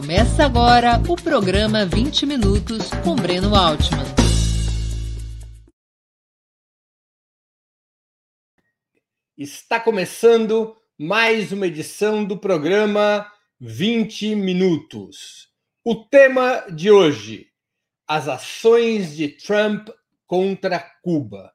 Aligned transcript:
Começa 0.00 0.44
agora 0.44 1.02
o 1.08 1.16
programa 1.16 1.84
20 1.84 2.24
Minutos 2.24 2.88
com 3.02 3.16
Breno 3.16 3.52
Altman. 3.56 4.04
Está 9.36 9.80
começando 9.80 10.76
mais 10.96 11.50
uma 11.50 11.66
edição 11.66 12.24
do 12.24 12.38
programa 12.38 13.28
20 13.58 14.36
Minutos. 14.36 15.48
O 15.84 15.96
tema 15.96 16.64
de 16.70 16.92
hoje: 16.92 17.48
as 18.06 18.28
ações 18.28 19.16
de 19.16 19.26
Trump 19.26 19.88
contra 20.28 20.78
Cuba. 21.02 21.52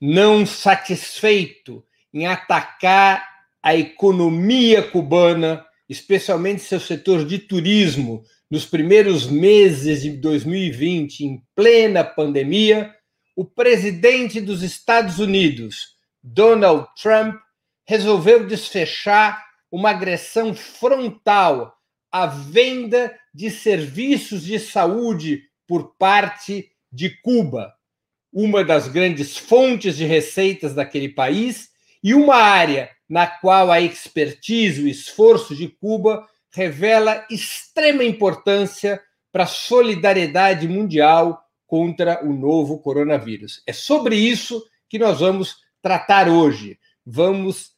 Não 0.00 0.44
satisfeito 0.44 1.86
em 2.12 2.26
atacar 2.26 3.24
a 3.62 3.76
economia 3.76 4.82
cubana, 4.90 5.64
especialmente 5.92 6.62
seu 6.62 6.80
setor 6.80 7.24
de 7.24 7.38
turismo, 7.38 8.24
nos 8.50 8.64
primeiros 8.64 9.26
meses 9.26 10.02
de 10.02 10.10
2020, 10.10 11.20
em 11.20 11.42
plena 11.54 12.02
pandemia, 12.02 12.92
o 13.36 13.44
presidente 13.44 14.40
dos 14.40 14.62
Estados 14.62 15.18
Unidos, 15.18 15.96
Donald 16.22 16.86
Trump, 17.00 17.36
resolveu 17.86 18.46
desfechar 18.46 19.44
uma 19.70 19.90
agressão 19.90 20.54
frontal 20.54 21.74
à 22.10 22.26
venda 22.26 23.14
de 23.34 23.50
serviços 23.50 24.44
de 24.44 24.58
saúde 24.58 25.42
por 25.66 25.94
parte 25.96 26.70
de 26.90 27.10
Cuba, 27.22 27.72
uma 28.32 28.64
das 28.64 28.88
grandes 28.88 29.36
fontes 29.36 29.96
de 29.96 30.04
receitas 30.04 30.74
daquele 30.74 31.08
país 31.08 31.70
e 32.02 32.14
uma 32.14 32.36
área 32.36 32.90
na 33.12 33.26
qual 33.26 33.70
a 33.70 33.78
expertise, 33.78 34.82
o 34.82 34.88
esforço 34.88 35.54
de 35.54 35.68
Cuba 35.68 36.26
revela 36.50 37.26
extrema 37.30 38.02
importância 38.02 39.02
para 39.30 39.44
a 39.44 39.46
solidariedade 39.46 40.66
mundial 40.66 41.44
contra 41.66 42.24
o 42.24 42.32
novo 42.32 42.78
coronavírus. 42.78 43.62
É 43.66 43.72
sobre 43.74 44.16
isso 44.16 44.64
que 44.88 44.98
nós 44.98 45.20
vamos 45.20 45.56
tratar 45.82 46.26
hoje. 46.26 46.78
Vamos 47.04 47.72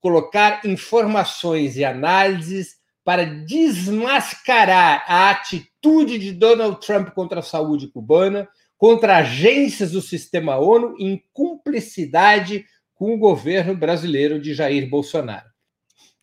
colocar 0.00 0.64
informações 0.64 1.76
e 1.76 1.84
análises 1.84 2.76
para 3.04 3.26
desmascarar 3.26 5.04
a 5.06 5.28
atitude 5.28 6.18
de 6.18 6.32
Donald 6.32 6.80
Trump 6.80 7.10
contra 7.10 7.40
a 7.40 7.42
saúde 7.42 7.88
cubana, 7.88 8.48
contra 8.78 9.18
agências 9.18 9.92
do 9.92 10.00
sistema 10.00 10.56
ONU 10.56 10.96
em 10.98 11.22
cumplicidade 11.34 12.64
com 13.04 13.12
o 13.12 13.18
governo 13.18 13.76
brasileiro 13.76 14.40
de 14.40 14.54
Jair 14.54 14.88
Bolsonaro. 14.88 15.44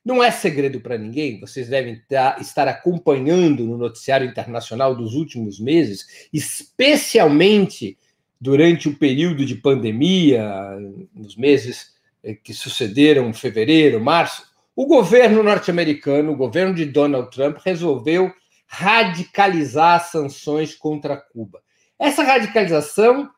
Não 0.04 0.24
é 0.24 0.32
segredo 0.32 0.82
para 0.82 0.98
ninguém, 0.98 1.40
vocês 1.40 1.70
devem 1.70 2.02
estar 2.40 2.68
acompanhando 2.68 3.68
no 3.68 3.78
noticiário 3.78 4.28
internacional 4.28 4.96
dos 4.96 5.14
últimos 5.14 5.60
meses, 5.60 6.28
especialmente 6.34 8.00
durante 8.40 8.90
o 8.90 8.98
período 8.98 9.46
de 9.46 9.54
pandemia, 9.54 10.44
nos 11.14 11.36
meses 11.36 11.92
eh, 12.24 12.34
que 12.34 12.52
sucederam 12.52 13.32
fevereiro, 13.32 14.04
março, 14.04 14.44
o 14.76 14.88
governo 14.88 15.44
norte-americano, 15.44 16.32
o 16.32 16.36
governo 16.36 16.74
de 16.74 16.86
Donald 16.86 17.30
Trump, 17.30 17.60
resolveu 17.64 18.34
radicalizar 18.66 20.04
sanções 20.10 20.74
contra 20.74 21.16
Cuba. 21.16 21.62
Essa 22.00 22.24
radicalização 22.24 23.30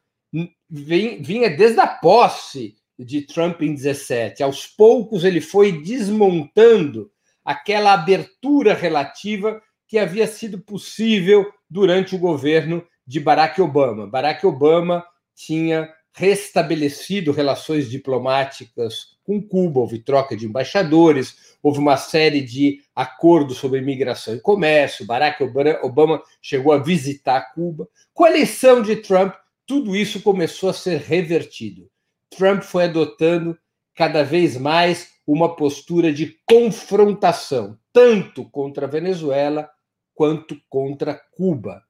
vinha 0.69 1.49
desde 1.58 1.81
a 1.81 1.88
posse 1.88 2.81
de 2.97 3.22
Trump 3.22 3.61
em 3.61 3.73
17. 3.73 4.44
Aos 4.44 4.67
poucos, 4.67 5.23
ele 5.23 5.41
foi 5.41 5.81
desmontando 5.81 7.11
aquela 7.44 7.94
abertura 7.94 8.73
relativa 8.73 9.61
que 9.88 9.97
havia 9.97 10.27
sido 10.27 10.59
possível 10.59 11.45
durante 11.69 12.16
o 12.16 12.19
governo 12.19 12.86
de 13.05 13.20
Barack 13.20 13.61
Obama. 13.61 14.08
Barack 14.08 14.45
Obama 14.45 15.04
tinha 15.36 15.89
restabelecido 16.14 17.31
relações 17.31 17.89
diplomáticas 17.89 19.14
com 19.23 19.42
Cuba, 19.42 19.80
houve 19.80 19.99
troca 19.99 20.36
de 20.36 20.45
embaixadores, 20.45 21.55
houve 21.61 21.80
uma 21.80 21.98
série 21.98 22.42
de 22.42 22.81
acordos 22.95 23.58
sobre 23.58 23.80
imigração 23.80 24.36
e 24.36 24.39
comércio. 24.39 25.05
Barack 25.05 25.43
Obama 25.81 26.21
chegou 26.42 26.73
a 26.73 26.77
visitar 26.77 27.54
Cuba. 27.54 27.87
Com 28.14 28.25
a 28.25 28.30
eleição 28.30 28.81
de 28.81 28.98
Trump, 28.98 29.33
tudo 29.65 29.95
isso 29.95 30.21
começou 30.21 30.70
a 30.70 30.73
ser 30.73 30.99
revertido. 30.99 31.89
Trump 32.36 32.61
foi 32.64 32.86
adotando 32.86 33.58
cada 33.95 34.23
vez 34.23 34.58
mais 34.58 35.14
uma 35.26 35.55
postura 35.55 36.11
de 36.11 36.38
confrontação, 36.45 37.77
tanto 37.92 38.44
contra 38.49 38.86
a 38.86 38.89
Venezuela 38.89 39.70
quanto 40.14 40.58
contra 40.70 41.20
Cuba. 41.32 41.83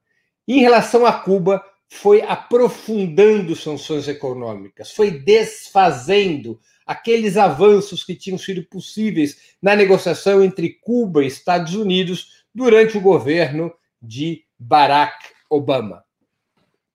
Em 0.46 0.60
relação 0.60 1.04
a 1.06 1.12
Cuba, 1.12 1.64
foi 1.88 2.22
aprofundando 2.22 3.54
sanções 3.54 4.08
econômicas, 4.08 4.90
foi 4.90 5.10
desfazendo 5.10 6.58
aqueles 6.84 7.36
avanços 7.36 8.02
que 8.02 8.14
tinham 8.14 8.38
sido 8.38 8.64
possíveis 8.64 9.54
na 9.62 9.76
negociação 9.76 10.42
entre 10.42 10.70
Cuba 10.80 11.22
e 11.22 11.28
Estados 11.28 11.74
Unidos 11.74 12.44
durante 12.54 12.98
o 12.98 13.00
governo 13.00 13.72
de 14.02 14.44
Barack 14.58 15.28
Obama. 15.48 16.04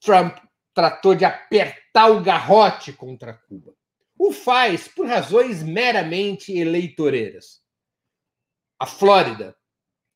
Trump 0.02 0.38
tratou 0.80 1.14
de 1.14 1.26
apertar 1.26 2.10
o 2.10 2.22
garrote 2.22 2.94
contra 2.94 3.34
Cuba. 3.34 3.74
O 4.18 4.32
faz 4.32 4.88
por 4.88 5.06
razões 5.06 5.62
meramente 5.62 6.58
eleitoreiras. 6.58 7.60
A 8.80 8.86
Flórida, 8.86 9.58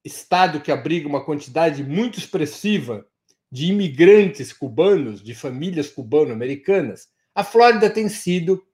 estado 0.06 0.62
que 0.62 0.72
abriga 0.72 1.06
uma 1.06 1.26
quantidade 1.26 1.84
muito 1.84 2.18
expressiva 2.18 3.06
de 3.52 3.66
imigrantes 3.66 4.54
cubanos, 4.54 5.22
de 5.22 5.36
famílias 5.36 5.90
cubano-americanas, 5.90 7.10
a 7.36 7.44
Flórida 7.44 7.90
tem 7.90 8.08
sido 8.08 8.66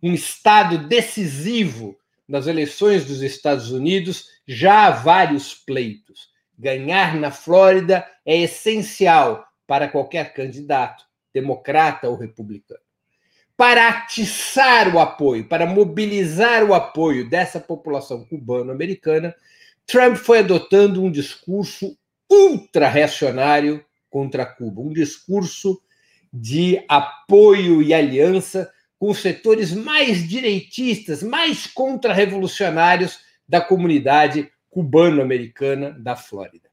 um 0.00 0.14
estado 0.14 0.86
decisivo 0.86 1.98
nas 2.28 2.46
eleições 2.46 3.04
dos 3.04 3.20
Estados 3.20 3.72
Unidos 3.72 4.28
já 4.46 4.86
há 4.86 4.90
vários 4.92 5.54
pleitos. 5.54 6.30
Ganhar 6.56 7.16
na 7.16 7.32
Flórida 7.32 8.08
é 8.24 8.38
essencial 8.42 9.44
para 9.66 9.88
qualquer 9.88 10.32
candidato, 10.32 11.04
democrata 11.32 12.08
ou 12.08 12.16
republicano. 12.16 12.80
Para 13.56 13.88
atiçar 13.88 14.94
o 14.94 14.98
apoio, 14.98 15.48
para 15.48 15.66
mobilizar 15.66 16.64
o 16.64 16.74
apoio 16.74 17.28
dessa 17.28 17.60
população 17.60 18.24
cubano-americana, 18.24 19.34
Trump 19.86 20.16
foi 20.16 20.40
adotando 20.40 21.02
um 21.02 21.10
discurso 21.10 21.96
ultra-reacionário 22.30 23.84
contra 24.08 24.46
Cuba, 24.46 24.80
um 24.80 24.92
discurso 24.92 25.80
de 26.32 26.82
apoio 26.88 27.82
e 27.82 27.92
aliança 27.92 28.72
com 28.98 29.10
os 29.10 29.18
setores 29.18 29.72
mais 29.72 30.26
direitistas, 30.26 31.22
mais 31.22 31.66
contra-revolucionários 31.66 33.20
da 33.46 33.60
comunidade 33.60 34.50
cubano-americana 34.70 35.90
da 35.90 36.16
Flórida. 36.16 36.70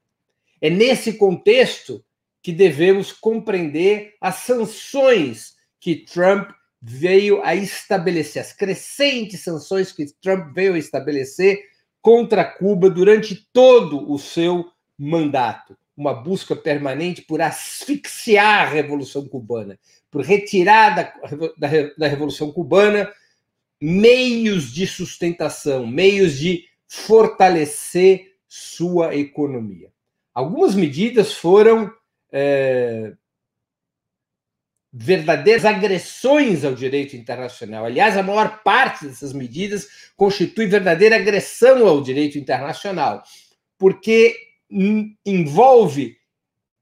É 0.60 0.70
nesse 0.70 1.14
contexto 1.14 2.04
que 2.42 2.52
devemos 2.52 3.12
compreender 3.12 4.14
as 4.20 4.36
sanções 4.36 5.54
que 5.78 5.96
Trump 5.96 6.50
veio 6.80 7.42
a 7.42 7.54
estabelecer, 7.54 8.40
as 8.40 8.52
crescentes 8.52 9.40
sanções 9.40 9.92
que 9.92 10.06
Trump 10.22 10.54
veio 10.54 10.74
a 10.74 10.78
estabelecer 10.78 11.60
contra 12.00 12.44
Cuba 12.44 12.88
durante 12.88 13.46
todo 13.52 14.10
o 14.10 14.18
seu 14.18 14.70
mandato. 14.96 15.76
Uma 15.96 16.14
busca 16.14 16.56
permanente 16.56 17.20
por 17.22 17.42
asfixiar 17.42 18.66
a 18.66 18.70
Revolução 18.70 19.28
Cubana, 19.28 19.78
por 20.10 20.24
retirar 20.24 20.94
da, 20.94 21.12
da, 21.58 21.68
da 21.98 22.06
Revolução 22.06 22.50
Cubana 22.50 23.12
meios 23.80 24.72
de 24.72 24.86
sustentação, 24.86 25.86
meios 25.86 26.38
de 26.38 26.64
fortalecer 26.86 28.34
sua 28.48 29.14
economia. 29.14 29.90
Algumas 30.34 30.74
medidas 30.74 31.34
foram 31.34 31.92
é, 32.32 33.12
verdadeiras 34.92 35.64
agressões 35.64 36.64
ao 36.64 36.74
direito 36.74 37.16
internacional. 37.16 37.84
Aliás, 37.84 38.16
a 38.16 38.22
maior 38.22 38.62
parte 38.62 39.06
dessas 39.06 39.32
medidas 39.32 39.88
constitui 40.16 40.66
verdadeira 40.66 41.16
agressão 41.16 41.86
ao 41.86 42.02
direito 42.02 42.38
internacional, 42.38 43.22
porque 43.78 44.36
envolve, 45.24 46.16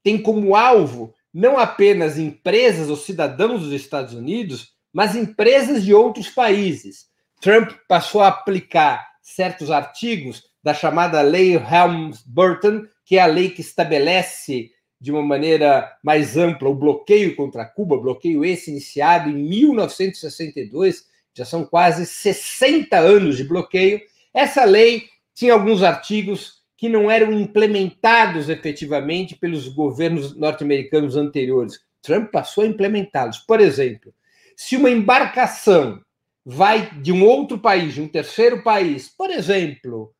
tem 0.03 0.21
como 0.21 0.55
alvo 0.55 1.13
não 1.33 1.57
apenas 1.57 2.17
empresas 2.17 2.89
ou 2.89 2.95
cidadãos 2.95 3.61
dos 3.61 3.71
Estados 3.71 4.13
Unidos, 4.13 4.73
mas 4.91 5.15
empresas 5.15 5.83
de 5.83 5.93
outros 5.93 6.27
países. 6.29 7.07
Trump 7.39 7.71
passou 7.87 8.21
a 8.21 8.29
aplicar 8.29 9.07
certos 9.21 9.69
artigos 9.69 10.43
da 10.63 10.73
chamada 10.73 11.21
Lei 11.21 11.55
Helms-Burton, 11.55 12.85
que 13.05 13.17
é 13.17 13.21
a 13.21 13.27
lei 13.27 13.49
que 13.49 13.61
estabelece 13.61 14.71
de 14.99 15.11
uma 15.11 15.21
maneira 15.21 15.91
mais 16.03 16.35
ampla 16.35 16.67
o 16.69 16.75
bloqueio 16.75 17.35
contra 17.35 17.65
Cuba, 17.65 17.97
bloqueio 17.97 18.43
esse 18.43 18.69
iniciado 18.69 19.29
em 19.29 19.35
1962, 19.35 21.07
já 21.33 21.45
são 21.45 21.63
quase 21.63 22.05
60 22.05 22.97
anos 22.97 23.37
de 23.37 23.43
bloqueio. 23.43 24.01
Essa 24.33 24.65
lei 24.65 25.07
tinha 25.33 25.53
alguns 25.53 25.83
artigos 25.83 26.59
que 26.75 26.89
não 26.89 27.09
eram 27.09 27.31
implementados 27.31 28.49
efetivamente 28.49 29.35
pelos 29.35 29.67
governos 29.67 30.35
norte-americanos 30.35 31.15
anteriores. 31.15 31.79
Trump 32.01 32.31
passou 32.31 32.63
a 32.63 32.67
implementá-los. 32.67 33.37
Por 33.39 33.59
exemplo, 33.61 34.13
se 34.55 34.75
uma 34.75 34.89
embarcação 34.89 36.01
vai 36.45 36.89
de 37.01 37.11
um 37.11 37.25
outro 37.25 37.59
país, 37.59 37.93
de 37.93 38.01
um 38.01 38.07
terceiro 38.07 38.63
país, 38.63 39.07
por 39.07 39.29
exemplo, 39.29 40.13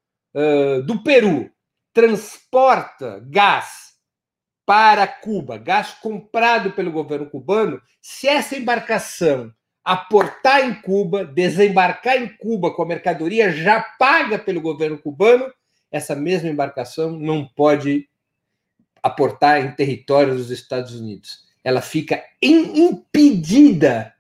do 0.86 1.02
Peru, 1.04 1.50
transporta 1.94 3.22
gás 3.30 3.88
para 4.69 5.07
Cuba, 5.07 5.57
gás 5.57 5.95
comprado 6.00 6.74
pelo 6.74 6.92
governo 6.92 7.27
cubano, 7.27 7.81
se 8.00 8.27
essa 8.27 8.56
embarcação 8.56 9.51
aportar 9.83 10.63
em 10.63 10.75
Cuba, 10.75 11.25
desembarcar 11.25 12.18
em 12.18 12.30
Cuba 12.38 12.71
com 12.71 12.83
a 12.83 12.86
mercadoria 12.86 13.51
já 13.51 13.81
paga 13.81 14.38
pelo 14.38 14.62
governo 14.62 15.00
cubano, 15.00 15.51
essa 15.92 16.16
mesma 16.16 16.50
embarcação 16.50 17.10
não 17.10 17.48
pode 17.48 18.07
aportar 19.01 19.60
em 19.60 19.71
território 19.71 20.36
dos 20.36 20.51
Estados 20.51 20.94
Unidos. 20.94 21.48
Ela 21.63 21.81
fica 21.81 22.24
impedida 22.39 24.13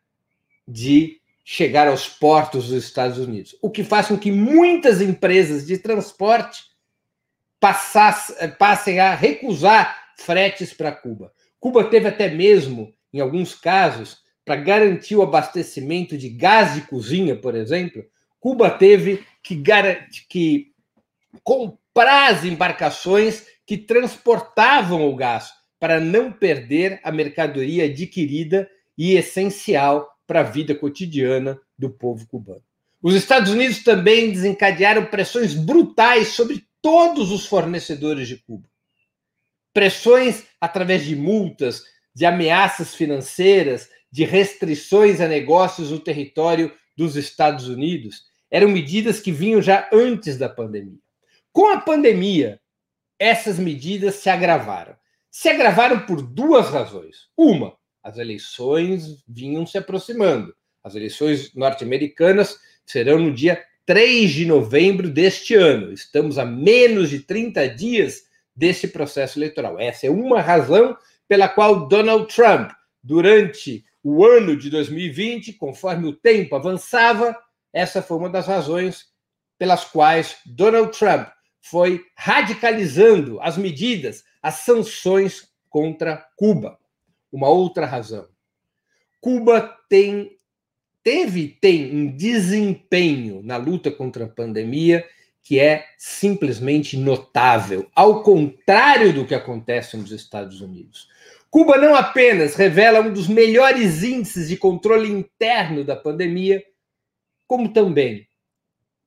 de 0.67 1.21
chegar 1.45 1.87
aos 1.87 2.09
portos 2.09 2.69
dos 2.69 2.85
Estados 2.85 3.19
Unidos, 3.19 3.55
o 3.61 3.69
que 3.69 3.83
faz 3.83 4.07
com 4.07 4.17
que 4.17 4.31
muitas 4.31 4.99
empresas 4.99 5.67
de 5.67 5.77
transporte 5.77 6.63
passem 8.57 8.99
a 8.99 9.13
recusar 9.13 10.08
fretes 10.19 10.73
para 10.73 10.91
Cuba. 10.91 11.31
Cuba 11.59 11.83
teve 11.83 12.07
até 12.07 12.29
mesmo, 12.29 12.93
em 13.13 13.19
alguns 13.19 13.55
casos, 13.55 14.19
para 14.45 14.55
garantir 14.55 15.15
o 15.15 15.21
abastecimento 15.21 16.17
de 16.17 16.29
gás 16.29 16.73
de 16.73 16.81
cozinha, 16.81 17.35
por 17.35 17.55
exemplo, 17.55 18.03
Cuba 18.39 18.69
teve 18.69 19.23
que, 19.43 19.61
que 20.29 20.71
comprar 21.43 22.31
as 22.31 22.45
embarcações 22.45 23.45
que 23.65 23.77
transportavam 23.77 25.07
o 25.07 25.15
gás 25.15 25.51
para 25.79 25.99
não 25.99 26.31
perder 26.31 26.99
a 27.03 27.11
mercadoria 27.11 27.85
adquirida 27.85 28.69
e 28.97 29.13
essencial 29.13 30.09
para 30.25 30.41
a 30.41 30.43
vida 30.43 30.75
cotidiana 30.75 31.59
do 31.77 31.89
povo 31.89 32.27
cubano. 32.27 32.63
Os 33.01 33.15
Estados 33.15 33.51
Unidos 33.51 33.83
também 33.83 34.31
desencadearam 34.31 35.05
pressões 35.05 35.53
brutais 35.53 36.29
sobre 36.29 36.63
todos 36.81 37.31
os 37.31 37.45
fornecedores 37.45 38.27
de 38.27 38.37
Cuba. 38.37 38.68
Pressões 39.73 40.45
através 40.59 41.05
de 41.05 41.15
multas, 41.15 41.83
de 42.13 42.25
ameaças 42.25 42.95
financeiras, 42.95 43.89
de 44.11 44.25
restrições 44.25 45.21
a 45.21 45.27
negócios 45.27 45.91
no 45.91 45.99
território 45.99 46.71
dos 46.97 47.15
Estados 47.15 47.67
Unidos 47.67 48.29
eram 48.51 48.69
medidas 48.69 49.19
que 49.19 49.31
vinham 49.31 49.61
já 49.61 49.87
antes 49.93 50.37
da 50.37 50.49
pandemia. 50.49 50.97
Com 51.51 51.67
a 51.67 51.79
pandemia, 51.79 52.59
essas 53.17 53.59
medidas 53.59 54.15
se 54.15 54.29
agravaram. 54.29 54.95
Se 55.29 55.49
agravaram 55.49 56.05
por 56.05 56.21
duas 56.21 56.69
razões. 56.69 57.27
Uma, 57.37 57.77
as 58.03 58.17
eleições 58.17 59.23
vinham 59.27 59.65
se 59.65 59.77
aproximando. 59.77 60.55
As 60.83 60.95
eleições 60.95 61.53
norte-americanas 61.53 62.57
serão 62.85 63.19
no 63.19 63.33
dia 63.33 63.63
3 63.85 64.31
de 64.31 64.45
novembro 64.45 65.09
deste 65.09 65.53
ano. 65.53 65.93
Estamos 65.93 66.37
a 66.39 66.45
menos 66.45 67.09
de 67.09 67.19
30 67.19 67.67
dias 67.69 68.23
desse 68.59 68.89
processo 68.89 69.39
eleitoral. 69.39 69.79
Essa 69.79 70.07
é 70.07 70.09
uma 70.09 70.41
razão 70.41 70.97
pela 71.29 71.47
qual 71.47 71.87
Donald 71.87 72.27
Trump, 72.33 72.71
durante 73.01 73.85
o 74.03 74.25
ano 74.25 74.57
de 74.57 74.69
2020, 74.69 75.53
conforme 75.53 76.09
o 76.09 76.13
tempo 76.13 76.55
avançava, 76.55 77.37
essa 77.71 78.01
foi 78.01 78.17
uma 78.17 78.29
das 78.29 78.47
razões 78.47 79.07
pelas 79.57 79.85
quais 79.85 80.37
Donald 80.45 80.97
Trump 80.97 81.29
foi 81.61 82.03
radicalizando 82.17 83.39
as 83.41 83.57
medidas, 83.57 84.23
as 84.41 84.55
sanções 84.55 85.47
contra 85.69 86.27
Cuba. 86.35 86.77
Uma 87.31 87.47
outra 87.47 87.85
razão. 87.85 88.27
Cuba 89.21 89.77
tem 89.89 90.35
teve 91.01 91.47
tem 91.61 91.95
um 91.95 92.15
desempenho 92.15 93.41
na 93.41 93.55
luta 93.55 93.89
contra 93.89 94.25
a 94.25 94.29
pandemia 94.29 95.05
que 95.43 95.59
é 95.59 95.85
simplesmente 95.97 96.95
notável, 96.97 97.89
ao 97.95 98.21
contrário 98.21 99.13
do 99.13 99.25
que 99.25 99.33
acontece 99.33 99.97
nos 99.97 100.11
Estados 100.11 100.61
Unidos. 100.61 101.07
Cuba 101.49 101.77
não 101.77 101.95
apenas 101.95 102.55
revela 102.55 103.01
um 103.01 103.11
dos 103.11 103.27
melhores 103.27 104.03
índices 104.03 104.49
de 104.49 104.57
controle 104.57 105.09
interno 105.09 105.83
da 105.83 105.95
pandemia, 105.95 106.63
como 107.47 107.73
também 107.73 108.27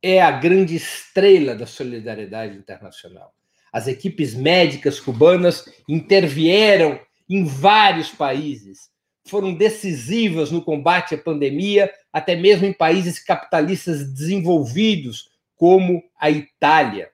é 0.03 0.21
a 0.21 0.33
grande 0.33 0.75
estrela 0.75 1.55
da 1.55 1.67
solidariedade 1.67 2.59
internacional. 2.59 3.33
As 3.73 3.87
equipes 3.87 4.35
médicas 4.35 4.99
cubanas 4.99 5.65
intervieram 5.89 7.01
em 7.31 7.45
vários 7.45 8.11
países, 8.11 8.91
foram 9.25 9.55
decisivas 9.55 10.51
no 10.51 10.61
combate 10.61 11.15
à 11.15 11.19
pandemia, 11.19 11.91
até 12.13 12.35
mesmo 12.35 12.67
em 12.67 12.73
países 12.73 13.23
capitalistas 13.23 14.13
desenvolvidos, 14.13 15.31
como 15.63 16.03
a 16.19 16.29
Itália. 16.29 17.13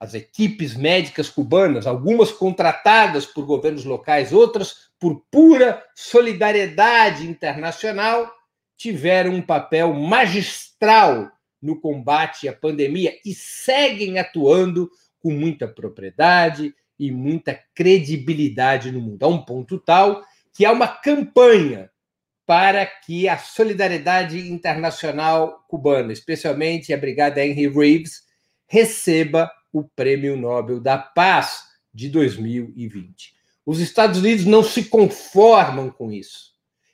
As 0.00 0.14
equipes 0.14 0.74
médicas 0.74 1.28
cubanas, 1.28 1.86
algumas 1.86 2.32
contratadas 2.32 3.26
por 3.26 3.44
governos 3.44 3.84
locais, 3.84 4.32
outras 4.32 4.88
por 4.98 5.22
pura 5.30 5.84
solidariedade 5.94 7.28
internacional, 7.28 8.32
tiveram 8.74 9.34
um 9.34 9.42
papel 9.42 9.92
magistral 9.92 11.30
no 11.60 11.78
combate 11.78 12.48
à 12.48 12.54
pandemia 12.54 13.14
e 13.22 13.34
seguem 13.34 14.18
atuando 14.18 14.90
com 15.18 15.30
muita 15.30 15.68
propriedade 15.68 16.74
e 16.98 17.10
muita 17.10 17.62
credibilidade 17.74 18.90
no 18.90 18.98
mundo, 19.02 19.22
a 19.24 19.28
um 19.28 19.44
ponto 19.44 19.78
tal 19.78 20.24
que 20.54 20.64
há 20.64 20.72
uma 20.72 20.88
campanha 20.88 21.90
para 22.50 22.84
que 22.84 23.28
a 23.28 23.38
solidariedade 23.38 24.50
internacional 24.50 25.64
cubana, 25.68 26.12
especialmente 26.12 26.92
a 26.92 26.96
Brigada 26.96 27.46
Henry 27.46 27.68
Reeves, 27.68 28.24
receba 28.66 29.48
o 29.72 29.84
Prêmio 29.84 30.36
Nobel 30.36 30.80
da 30.80 30.98
Paz 30.98 31.62
de 31.94 32.08
2020. 32.08 33.36
Os 33.64 33.78
Estados 33.78 34.18
Unidos 34.18 34.46
não 34.46 34.64
se 34.64 34.86
conformam 34.86 35.90
com 35.90 36.10
isso. 36.10 36.50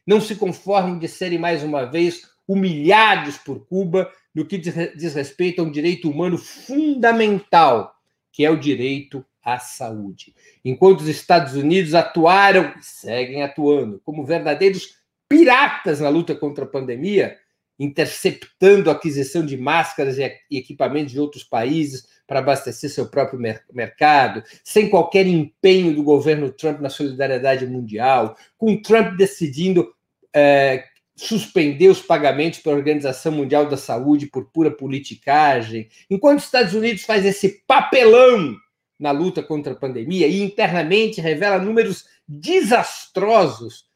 Não 0.06 0.20
se 0.20 0.36
conformam 0.36 0.98
de 0.98 1.08
serem, 1.08 1.38
mais 1.38 1.62
uma 1.62 1.86
vez, 1.86 2.28
humilhados 2.46 3.38
por 3.38 3.66
Cuba 3.66 4.12
no 4.34 4.44
que 4.44 4.58
diz 4.58 5.14
respeito 5.14 5.62
a 5.62 5.64
um 5.64 5.70
direito 5.70 6.10
humano 6.10 6.36
fundamental, 6.36 7.94
que 8.30 8.44
é 8.44 8.50
o 8.50 8.60
direito 8.60 9.24
à 9.42 9.58
saúde. 9.58 10.34
Enquanto 10.62 11.00
os 11.00 11.08
Estados 11.08 11.54
Unidos 11.54 11.94
atuaram 11.94 12.74
e 12.78 12.84
seguem 12.84 13.42
atuando 13.42 14.02
como 14.04 14.22
verdadeiros 14.22 15.05
piratas 15.28 16.00
na 16.00 16.08
luta 16.08 16.34
contra 16.34 16.64
a 16.64 16.68
pandemia, 16.68 17.36
interceptando 17.78 18.88
a 18.88 18.94
aquisição 18.94 19.44
de 19.44 19.56
máscaras 19.56 20.18
e 20.18 20.40
equipamentos 20.50 21.12
de 21.12 21.20
outros 21.20 21.44
países, 21.44 22.06
para 22.26 22.40
abastecer 22.40 22.90
seu 22.90 23.06
próprio 23.06 23.38
mer 23.38 23.64
mercado, 23.72 24.42
sem 24.64 24.90
qualquer 24.90 25.26
empenho 25.26 25.94
do 25.94 26.02
governo 26.02 26.50
Trump 26.50 26.80
na 26.80 26.90
solidariedade 26.90 27.66
mundial, 27.66 28.36
com 28.58 28.80
Trump 28.82 29.16
decidindo 29.16 29.94
é, 30.34 30.84
suspender 31.14 31.88
os 31.88 32.02
pagamentos 32.02 32.58
para 32.58 32.72
a 32.72 32.76
Organização 32.76 33.32
Mundial 33.32 33.66
da 33.68 33.76
Saúde 33.76 34.26
por 34.26 34.50
pura 34.50 34.70
politicagem, 34.70 35.88
enquanto 36.10 36.40
os 36.40 36.46
Estados 36.46 36.74
Unidos 36.74 37.04
faz 37.04 37.24
esse 37.24 37.62
papelão 37.66 38.56
na 38.98 39.12
luta 39.12 39.42
contra 39.42 39.72
a 39.72 39.76
pandemia 39.76 40.26
e 40.26 40.42
internamente 40.42 41.20
revela 41.20 41.58
números 41.58 42.06
desastrosos, 42.26 43.86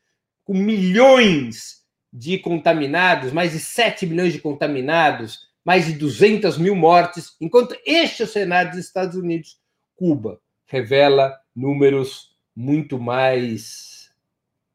com 0.51 0.55
milhões 0.55 1.85
de 2.13 2.37
contaminados, 2.37 3.31
mais 3.31 3.53
de 3.53 3.61
7 3.61 4.05
milhões 4.05 4.33
de 4.33 4.41
contaminados, 4.41 5.47
mais 5.65 5.87
de 5.87 5.93
200 5.93 6.59
mil 6.59 6.75
mortes, 6.75 7.37
enquanto 7.41 7.77
este 7.87 8.23
é 8.23 8.25
o 8.25 8.29
cenário 8.29 8.73
dos 8.73 8.81
Estados 8.81 9.15
Unidos. 9.15 9.61
Cuba 9.95 10.41
revela 10.67 11.39
números 11.55 12.35
muito 12.57 12.99
mais 12.99 14.11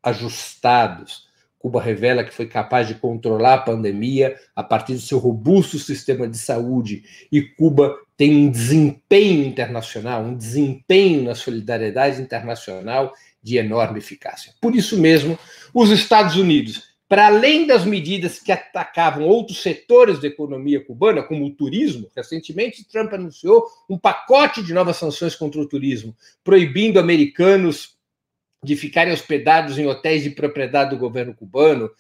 ajustados. 0.01 1.27
Cuba 1.59 1.81
revela 1.81 2.23
que 2.23 2.33
foi 2.33 2.47
capaz 2.47 2.87
de 2.87 2.95
controlar 2.95 3.55
a 3.55 3.61
pandemia 3.61 4.39
a 4.55 4.63
partir 4.63 4.93
do 4.93 5.01
seu 5.01 5.17
robusto 5.17 5.77
sistema 5.77 6.25
de 6.25 6.37
saúde. 6.37 7.03
E 7.29 7.41
Cuba 7.41 7.97
tem 8.15 8.47
um 8.47 8.49
desempenho 8.49 9.43
internacional, 9.43 10.23
um 10.23 10.37
desempenho 10.37 11.23
na 11.23 11.35
solidariedade 11.35 12.21
internacional 12.21 13.13
de 13.45 13.57
enorme 13.57 13.99
eficácia. 13.99 14.53
Por 14.59 14.75
isso 14.75 14.99
mesmo, 14.99 15.37
os 15.71 15.91
Estados 15.91 16.35
Unidos 16.35 16.95
para 17.07 17.27
além 17.27 17.67
das 17.67 17.85
medidas 17.85 18.39
que 18.39 18.51
atacavam 18.51 19.25
outros 19.25 19.61
setores 19.61 20.19
da 20.19 20.27
economia 20.27 20.83
cubana, 20.83 21.21
como 21.21 21.45
o 21.45 21.51
turismo, 21.51 22.09
recentemente 22.15 22.83
Trump 22.89 23.13
anunciou 23.13 23.63
um 23.87 23.95
pacote 23.95 24.63
de 24.63 24.73
novas 24.73 24.97
sanções 24.97 25.35
contra 25.35 25.61
o 25.61 25.67
turismo, 25.67 26.15
proibindo 26.43 26.99
americanos 26.99 27.95
de 28.63 28.75
ficarem 28.75 29.13
hospedados 29.13 29.77
em 29.77 29.85
hotéis 29.85 30.23
de 30.23 30.31
propriedade 30.31 30.89
do 30.89 30.97
governo 30.97 31.35
cubano, 31.35 31.91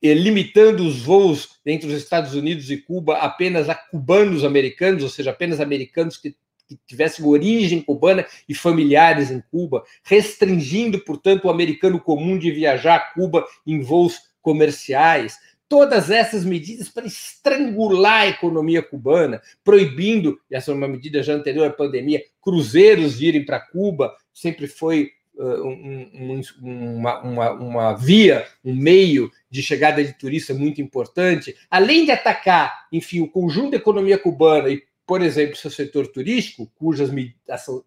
limitando 0.00 0.86
os 0.86 1.02
voos 1.02 1.58
entre 1.66 1.88
os 1.88 1.94
Estados 1.94 2.34
Unidos 2.34 2.70
e 2.70 2.76
Cuba 2.76 3.18
apenas 3.18 3.68
a 3.68 3.74
cubanos 3.74 4.44
americanos, 4.44 5.02
ou 5.02 5.08
seja, 5.08 5.30
apenas 5.30 5.60
americanos 5.60 6.16
que, 6.16 6.36
que 6.76 6.86
tivessem 6.86 7.24
origem 7.24 7.80
cubana 7.80 8.26
e 8.48 8.54
familiares 8.54 9.30
em 9.30 9.42
Cuba, 9.50 9.84
restringindo, 10.04 10.98
portanto, 11.04 11.44
o 11.44 11.50
americano 11.50 12.00
comum 12.00 12.38
de 12.38 12.50
viajar 12.50 12.96
a 12.96 13.12
Cuba 13.14 13.46
em 13.66 13.80
voos 13.80 14.20
comerciais. 14.40 15.36
Todas 15.68 16.10
essas 16.10 16.44
medidas 16.44 16.88
para 16.88 17.06
estrangular 17.06 18.22
a 18.22 18.28
economia 18.28 18.82
cubana, 18.82 19.40
proibindo, 19.64 20.38
essa 20.50 20.70
é 20.70 20.74
uma 20.74 20.88
medida 20.88 21.22
já 21.22 21.32
anterior 21.32 21.66
à 21.66 21.72
pandemia, 21.72 22.22
cruzeiros 22.42 23.14
virem 23.14 23.44
para 23.44 23.60
Cuba, 23.60 24.14
sempre 24.34 24.66
foi 24.66 25.10
um, 25.38 26.10
um, 26.14 26.40
uma, 26.62 27.22
uma, 27.22 27.50
uma, 27.52 27.92
via, 27.94 28.46
um 28.64 28.74
meio 28.74 29.30
de 29.50 29.62
chegada 29.62 30.04
de 30.04 30.12
turista 30.12 30.52
muito 30.52 30.80
importante, 30.80 31.54
além 31.70 32.04
de 32.04 32.10
atacar, 32.10 32.86
enfim, 32.92 33.20
o 33.20 33.28
conjunto 33.28 33.70
da 33.70 33.76
economia 33.76 34.18
cubana 34.18 34.68
e, 34.68 34.82
por 35.06 35.22
exemplo, 35.22 35.56
seu 35.56 35.70
setor 35.70 36.06
turístico, 36.08 36.70
cujas, 36.74 37.10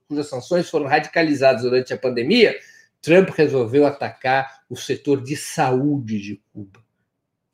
cujas 0.08 0.28
sanções 0.28 0.70
foram 0.70 0.86
radicalizadas 0.86 1.62
durante 1.62 1.94
a 1.94 1.98
pandemia, 1.98 2.56
Trump 3.02 3.30
resolveu 3.30 3.86
atacar 3.86 4.64
o 4.70 4.76
setor 4.76 5.24
de 5.24 5.36
saúde 5.36 6.20
de 6.20 6.42
Cuba 6.52 6.86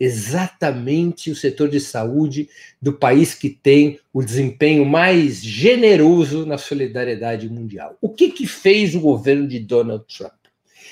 exatamente 0.02 1.30
o 1.30 1.36
setor 1.36 1.70
de 1.70 1.80
saúde 1.80 2.50
do 2.82 2.92
país 2.92 3.36
que 3.36 3.52
tem 3.52 4.00
o 4.12 4.24
desempenho 4.24 4.84
mais 4.84 5.44
generoso 5.44 6.44
na 6.44 6.58
solidariedade 6.58 7.48
mundial. 7.48 7.96
O 8.02 8.10
que, 8.10 8.32
que 8.32 8.48
fez 8.48 8.96
o 8.96 9.00
governo 9.00 9.48
de 9.48 9.60
Donald 9.60 10.04
Trump? 10.08 10.34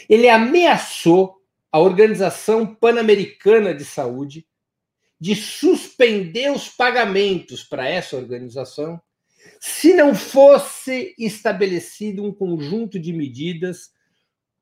Ele 0.07 0.29
ameaçou 0.29 1.41
a 1.71 1.79
Organização 1.79 2.67
Pan-Americana 2.67 3.73
de 3.73 3.83
Saúde 3.83 4.45
de 5.19 5.35
suspender 5.35 6.51
os 6.51 6.69
pagamentos 6.69 7.63
para 7.63 7.87
essa 7.87 8.15
organização 8.15 9.01
se 9.59 9.93
não 9.93 10.15
fosse 10.15 11.13
estabelecido 11.17 12.23
um 12.23 12.33
conjunto 12.33 12.99
de 12.99 13.11
medidas 13.11 13.91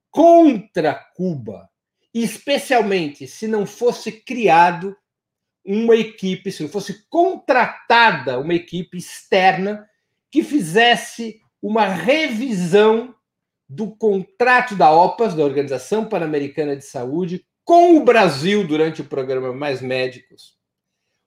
contra 0.10 0.94
Cuba 0.94 1.70
especialmente 2.14 3.28
se 3.28 3.48
não 3.48 3.66
fosse 3.66 4.12
criado 4.12 4.96
uma 5.64 5.96
equipe, 5.96 6.52
se 6.52 6.64
não 6.64 6.70
fosse 6.70 7.06
contratada 7.10 8.40
uma 8.40 8.54
equipe 8.54 8.98
externa 8.98 9.88
que 10.32 10.42
fizesse 10.44 11.42
uma 11.62 11.88
revisão 11.88 13.14
do 13.68 13.96
contrato 13.96 14.76
da 14.76 14.92
OPAS, 14.92 15.34
da 15.34 15.44
Organização 15.44 16.06
Pan-Americana 16.06 16.76
de 16.76 16.86
Saúde, 16.86 17.46
com 17.68 17.98
o 17.98 18.06
Brasil 18.06 18.66
durante 18.66 19.02
o 19.02 19.06
programa 19.06 19.52
Mais 19.52 19.82
Médicos. 19.82 20.56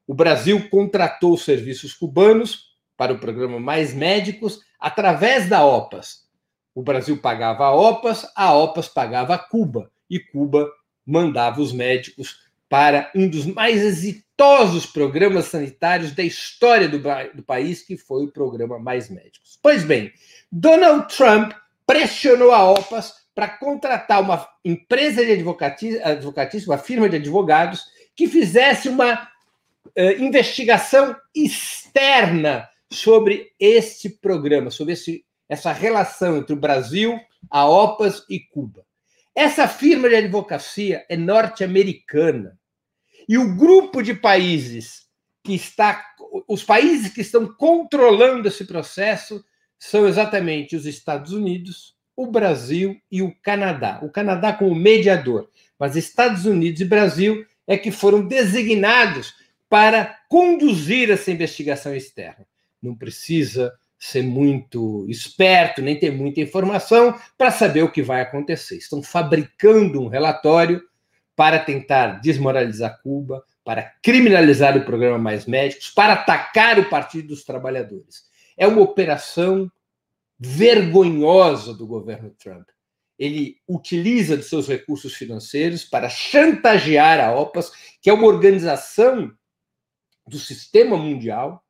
O 0.06 0.14
Brasil 0.14 0.70
contratou 0.70 1.34
os 1.34 1.44
serviços 1.44 1.92
cubanos 1.92 2.70
para 2.96 3.12
o 3.12 3.18
programa 3.18 3.60
Mais 3.60 3.92
Médicos 3.92 4.60
através 4.80 5.50
da 5.50 5.62
OPAS. 5.62 6.26
O 6.74 6.82
Brasil 6.82 7.20
pagava 7.20 7.64
a 7.66 7.74
OPAS, 7.74 8.26
a 8.34 8.54
OPAS 8.54 8.88
pagava 8.88 9.34
a 9.34 9.38
Cuba 9.38 9.92
e 10.08 10.18
Cuba 10.18 10.72
mandava 11.04 11.60
os 11.60 11.74
médicos 11.74 12.38
para 12.70 13.12
um 13.14 13.28
dos 13.28 13.44
mais 13.44 13.82
exitosos 13.82 14.86
programas 14.86 15.44
sanitários 15.44 16.12
da 16.12 16.22
história 16.22 16.88
do, 16.88 16.98
do 17.34 17.42
país, 17.42 17.82
que 17.82 17.98
foi 17.98 18.24
o 18.24 18.32
programa 18.32 18.78
Mais 18.78 19.10
Médicos. 19.10 19.58
Pois 19.62 19.84
bem, 19.84 20.10
Donald 20.50 21.14
Trump 21.14 21.52
pressionou 21.86 22.50
a 22.50 22.64
OPAS 22.70 23.19
para 23.40 23.48
contratar 23.48 24.20
uma 24.20 24.46
empresa 24.62 25.24
de 25.24 25.32
advocatícia, 25.32 26.68
uma 26.68 26.76
firma 26.76 27.08
de 27.08 27.16
advogados, 27.16 27.86
que 28.14 28.28
fizesse 28.28 28.86
uma 28.86 29.14
uh, 29.96 30.22
investigação 30.22 31.16
externa 31.34 32.68
sobre 32.92 33.50
este 33.58 34.10
programa, 34.10 34.70
sobre 34.70 34.92
esse, 34.92 35.24
essa 35.48 35.72
relação 35.72 36.36
entre 36.36 36.52
o 36.52 36.60
Brasil, 36.60 37.18
a 37.50 37.66
OPAS 37.66 38.26
e 38.28 38.40
Cuba. 38.40 38.84
Essa 39.34 39.66
firma 39.66 40.06
de 40.10 40.16
advocacia 40.16 41.06
é 41.08 41.16
norte-americana. 41.16 42.58
E 43.26 43.38
o 43.38 43.56
grupo 43.56 44.02
de 44.02 44.12
países 44.12 45.06
que 45.42 45.54
está. 45.54 46.04
Os 46.46 46.62
países 46.62 47.10
que 47.10 47.22
estão 47.22 47.46
controlando 47.54 48.48
esse 48.48 48.66
processo 48.66 49.42
são 49.78 50.06
exatamente 50.06 50.76
os 50.76 50.84
Estados 50.84 51.32
Unidos, 51.32 51.98
o 52.20 52.26
Brasil 52.26 53.00
e 53.10 53.22
o 53.22 53.34
Canadá. 53.42 53.98
O 54.02 54.10
Canadá 54.10 54.52
como 54.52 54.74
mediador, 54.74 55.48
mas 55.78 55.96
Estados 55.96 56.44
Unidos 56.44 56.82
e 56.82 56.84
Brasil 56.84 57.46
é 57.66 57.78
que 57.78 57.90
foram 57.90 58.26
designados 58.26 59.34
para 59.70 60.18
conduzir 60.28 61.10
essa 61.10 61.30
investigação 61.30 61.94
externa. 61.94 62.46
Não 62.82 62.94
precisa 62.94 63.72
ser 63.98 64.22
muito 64.22 65.06
esperto, 65.08 65.80
nem 65.80 65.98
ter 65.98 66.10
muita 66.10 66.42
informação 66.42 67.18
para 67.38 67.50
saber 67.50 67.84
o 67.84 67.90
que 67.90 68.02
vai 68.02 68.20
acontecer. 68.20 68.76
Estão 68.76 69.02
fabricando 69.02 70.02
um 70.02 70.08
relatório 70.08 70.82
para 71.34 71.58
tentar 71.58 72.20
desmoralizar 72.20 73.00
Cuba, 73.02 73.42
para 73.64 73.94
criminalizar 74.02 74.76
o 74.76 74.84
programa 74.84 75.16
Mais 75.16 75.46
Médicos, 75.46 75.88
para 75.88 76.12
atacar 76.12 76.78
o 76.78 76.90
Partido 76.90 77.28
dos 77.28 77.44
Trabalhadores. 77.44 78.24
É 78.58 78.66
uma 78.66 78.82
operação 78.82 79.70
vergonhosa 80.40 81.74
do 81.74 81.86
governo 81.86 82.30
Trump. 82.30 82.66
Ele 83.18 83.58
utiliza 83.68 84.34
de 84.34 84.42
seus 84.42 84.66
recursos 84.66 85.14
financeiros 85.14 85.84
para 85.84 86.08
chantagear 86.08 87.20
a 87.20 87.38
OPAS, 87.38 87.70
que 88.00 88.08
é 88.08 88.12
uma 88.12 88.26
organização 88.26 89.30
do 90.26 90.38
sistema 90.38 90.96
mundial, 90.96 91.62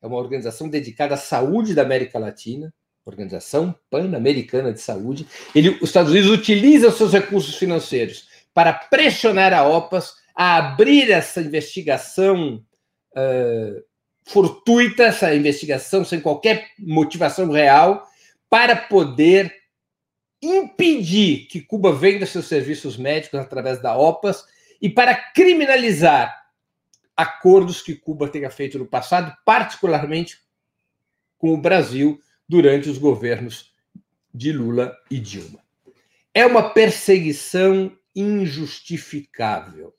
é 0.00 0.06
uma 0.06 0.18
organização 0.18 0.68
dedicada 0.68 1.14
à 1.14 1.18
saúde 1.18 1.74
da 1.74 1.82
América 1.82 2.18
Latina, 2.18 2.72
Organização 3.04 3.74
Pan-Americana 3.90 4.72
de 4.72 4.80
Saúde. 4.80 5.26
Ele, 5.54 5.70
os 5.80 5.88
Estados 5.88 6.12
Unidos 6.12 6.30
utilizam 6.30 6.92
seus 6.92 7.12
recursos 7.12 7.56
financeiros 7.56 8.28
para 8.54 8.72
pressionar 8.72 9.52
a 9.52 9.66
OPAS 9.66 10.14
a 10.34 10.58
abrir 10.58 11.10
essa 11.10 11.40
investigação 11.40 12.64
uh, 13.16 13.84
fortuita, 14.26 15.04
essa 15.04 15.34
investigação 15.34 16.04
sem 16.04 16.20
qualquer 16.20 16.70
motivação 16.78 17.50
real, 17.50 18.06
para 18.50 18.76
poder 18.76 19.54
impedir 20.42 21.46
que 21.46 21.60
Cuba 21.60 21.94
venda 21.94 22.26
seus 22.26 22.46
serviços 22.46 22.96
médicos 22.96 23.38
através 23.38 23.80
da 23.80 23.96
OPAS 23.96 24.44
e 24.82 24.90
para 24.90 25.14
criminalizar 25.14 26.46
acordos 27.16 27.80
que 27.80 27.94
Cuba 27.94 28.28
tenha 28.28 28.50
feito 28.50 28.78
no 28.78 28.86
passado, 28.86 29.34
particularmente 29.44 30.38
com 31.38 31.54
o 31.54 31.60
Brasil 31.60 32.20
durante 32.48 32.90
os 32.90 32.98
governos 32.98 33.72
de 34.34 34.52
Lula 34.52 34.94
e 35.10 35.18
Dilma. 35.18 35.60
É 36.34 36.44
uma 36.44 36.70
perseguição 36.70 37.96
injustificável 38.14 39.94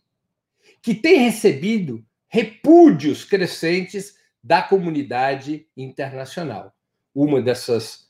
que 0.81 0.93
tem 0.93 1.19
recebido 1.19 2.05
repúdios 2.27 3.23
crescentes 3.23 4.15
da 4.43 4.61
comunidade 4.61 5.67
internacional. 5.75 6.73
Uma 7.13 7.41
dessas 7.41 8.07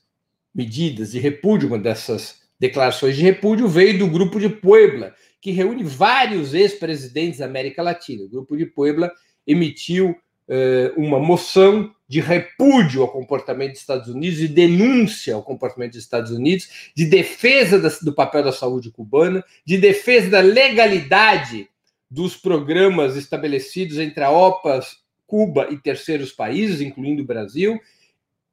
medidas 0.54 1.12
de 1.12 1.18
repúdio, 1.18 1.68
uma 1.68 1.78
dessas 1.78 2.42
declarações 2.58 3.16
de 3.16 3.22
repúdio 3.22 3.68
veio 3.68 3.98
do 3.98 4.08
grupo 4.08 4.40
de 4.40 4.48
Puebla, 4.48 5.14
que 5.40 5.52
reúne 5.52 5.84
vários 5.84 6.54
ex-presidentes 6.54 7.38
da 7.38 7.46
América 7.46 7.82
Latina. 7.82 8.24
O 8.24 8.28
Grupo 8.28 8.56
de 8.56 8.66
Puebla 8.66 9.10
emitiu 9.46 10.10
uh, 10.10 11.00
uma 11.00 11.20
moção 11.20 11.94
de 12.08 12.20
repúdio 12.20 13.02
ao 13.02 13.12
comportamento 13.12 13.72
dos 13.72 13.80
Estados 13.80 14.08
Unidos 14.08 14.40
e 14.40 14.48
denúncia 14.48 15.34
ao 15.34 15.42
comportamento 15.42 15.92
dos 15.92 16.02
Estados 16.02 16.30
Unidos, 16.30 16.90
de 16.94 17.04
defesa 17.04 17.78
da, 17.78 17.88
do 18.02 18.14
papel 18.14 18.42
da 18.42 18.52
saúde 18.52 18.90
cubana, 18.90 19.44
de 19.64 19.76
defesa 19.76 20.30
da 20.30 20.40
legalidade 20.40 21.68
dos 22.10 22.36
programas 22.36 23.16
estabelecidos 23.16 23.98
entre 23.98 24.24
a 24.24 24.30
OPAS, 24.30 24.98
Cuba 25.26 25.68
e 25.70 25.76
terceiros 25.76 26.32
países, 26.32 26.80
incluindo 26.80 27.22
o 27.22 27.26
Brasil, 27.26 27.78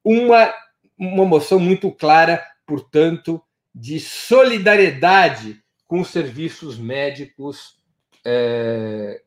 uma, 0.03 0.53
uma 0.97 1.25
moção 1.25 1.59
muito 1.59 1.89
clara, 1.91 2.45
portanto, 2.65 3.41
de 3.73 3.99
solidariedade 3.99 5.61
com 5.87 6.01
os 6.01 6.09
serviços 6.09 6.77
médicos 6.77 7.77
é, 8.25 9.21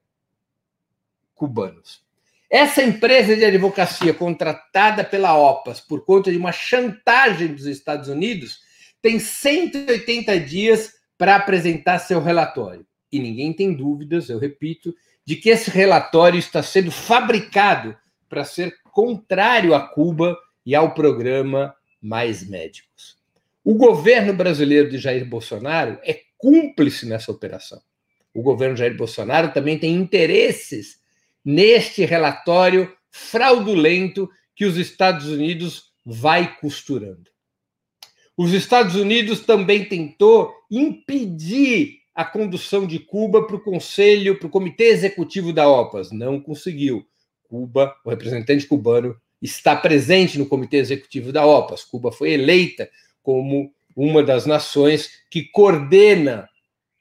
cubanos. 1.34 2.02
Essa 2.50 2.82
empresa 2.82 3.36
de 3.36 3.44
advocacia 3.44 4.14
contratada 4.14 5.04
pela 5.04 5.36
OPAS 5.36 5.80
por 5.80 6.04
conta 6.04 6.30
de 6.30 6.38
uma 6.38 6.52
chantagem 6.52 7.54
dos 7.54 7.66
Estados 7.66 8.08
Unidos 8.08 8.60
tem 9.02 9.18
180 9.18 10.40
dias 10.40 10.94
para 11.18 11.36
apresentar 11.36 11.98
seu 11.98 12.22
relatório. 12.22 12.87
E 13.10 13.18
ninguém 13.18 13.52
tem 13.52 13.74
dúvidas, 13.74 14.28
eu 14.28 14.38
repito, 14.38 14.94
de 15.24 15.36
que 15.36 15.50
esse 15.50 15.70
relatório 15.70 16.38
está 16.38 16.62
sendo 16.62 16.90
fabricado 16.90 17.96
para 18.28 18.44
ser 18.44 18.74
contrário 18.92 19.74
a 19.74 19.80
Cuba 19.80 20.36
e 20.64 20.74
ao 20.74 20.92
programa 20.94 21.74
Mais 22.00 22.46
Médicos. 22.48 23.16
O 23.64 23.74
governo 23.74 24.32
brasileiro 24.32 24.88
de 24.90 24.98
Jair 24.98 25.28
Bolsonaro 25.28 25.98
é 26.02 26.22
cúmplice 26.36 27.06
nessa 27.06 27.30
operação. 27.30 27.82
o 28.34 28.42
governo 28.42 28.76
Jair 28.76 28.96
Bolsonaro 28.96 29.52
também 29.52 29.78
tem 29.78 29.94
interesses 29.94 31.00
neste 31.44 32.04
relatório 32.04 32.94
fraudulento 33.10 34.30
que 34.54 34.64
os 34.64 34.76
Estados 34.76 35.26
Unidos 35.26 35.92
vai 36.04 36.56
costurando. 36.60 37.30
Os 38.36 38.52
Estados 38.52 38.94
Unidos 38.94 39.40
também 39.40 39.84
tentou 39.84 40.54
impedir 40.70 41.97
a 42.18 42.24
condução 42.24 42.84
de 42.84 42.98
Cuba 42.98 43.46
para 43.46 43.54
o 43.54 43.60
Conselho, 43.60 44.36
para 44.36 44.48
o 44.48 44.50
Comitê 44.50 44.86
Executivo 44.86 45.52
da 45.52 45.68
OPAS. 45.68 46.10
Não 46.10 46.40
conseguiu. 46.40 47.06
Cuba, 47.44 47.94
o 48.04 48.10
representante 48.10 48.66
cubano, 48.66 49.16
está 49.40 49.76
presente 49.76 50.36
no 50.36 50.44
Comitê 50.44 50.78
Executivo 50.78 51.30
da 51.30 51.46
OPAS. 51.46 51.84
Cuba 51.84 52.10
foi 52.10 52.32
eleita 52.32 52.90
como 53.22 53.72
uma 53.94 54.20
das 54.20 54.46
nações 54.46 55.22
que 55.30 55.44
coordena 55.44 56.48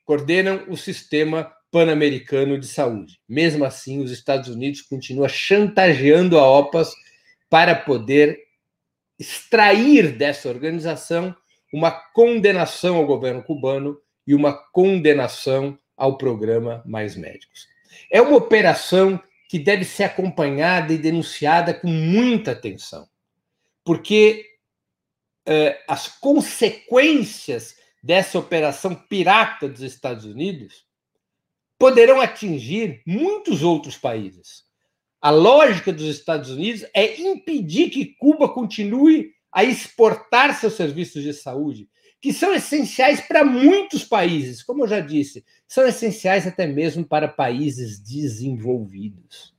coordenam 0.06 0.66
o 0.68 0.78
sistema 0.78 1.52
pan-americano 1.72 2.60
de 2.60 2.68
saúde. 2.68 3.20
Mesmo 3.28 3.66
assim, 3.66 4.04
os 4.04 4.12
Estados 4.12 4.50
Unidos 4.50 4.84
continuam 4.84 5.28
chantageando 5.28 6.38
a 6.38 6.48
OPAS 6.48 6.94
para 7.50 7.74
poder 7.74 8.40
extrair 9.18 10.16
dessa 10.16 10.48
organização 10.48 11.36
uma 11.74 11.90
condenação 11.90 12.98
ao 12.98 13.08
governo 13.08 13.42
cubano 13.42 13.98
e 14.28 14.36
uma 14.36 14.54
condenação 14.54 15.80
ao 15.96 16.18
programa 16.18 16.84
Mais 16.86 17.16
Médicos. 17.16 17.68
É 18.12 18.22
uma 18.22 18.36
operação 18.38 19.20
que 19.50 19.58
deve 19.58 19.86
ser 19.86 20.04
acompanhada 20.04 20.94
e 20.94 20.98
denunciada 20.98 21.74
com 21.74 21.88
muita 21.88 22.52
atenção, 22.52 23.08
porque 23.84 24.46
eh, 25.46 25.82
as 25.88 26.08
consequências 26.20 27.78
dessa 28.04 28.38
operação 28.38 28.94
pirata 28.94 29.70
dos 29.70 29.82
Estados 29.82 30.26
Unidos 30.26 30.86
poderão 31.80 32.20
atingir 32.20 33.02
muitos 33.06 33.64
outros 33.64 33.98
países. 33.98 34.66
A 35.22 35.30
lógica 35.30 35.92
dos 35.92 36.06
Estados 36.06 36.50
Unidos 36.50 36.86
é 36.94 37.20
impedir 37.20 37.90
que 37.90 38.16
Cuba 38.18 38.50
continue 38.50 39.32
a 39.52 39.64
exportar 39.64 40.54
seus 40.60 40.74
serviços 40.74 41.24
de 41.24 41.34
saúde, 41.34 41.90
que 42.22 42.34
são 42.34 42.54
essenciais 42.54 43.22
para 43.22 43.44
muitos 43.44 44.04
países, 44.04 44.64
como 44.64 44.84
eu 44.84 44.88
já 44.88 45.00
disse, 45.00 45.46
são 45.68 45.86
essenciais 45.88 46.48
até 46.48 46.66
mesmo 46.66 47.06
para 47.06 47.28
países 47.28 48.00
desenvolvidos. 48.00 49.54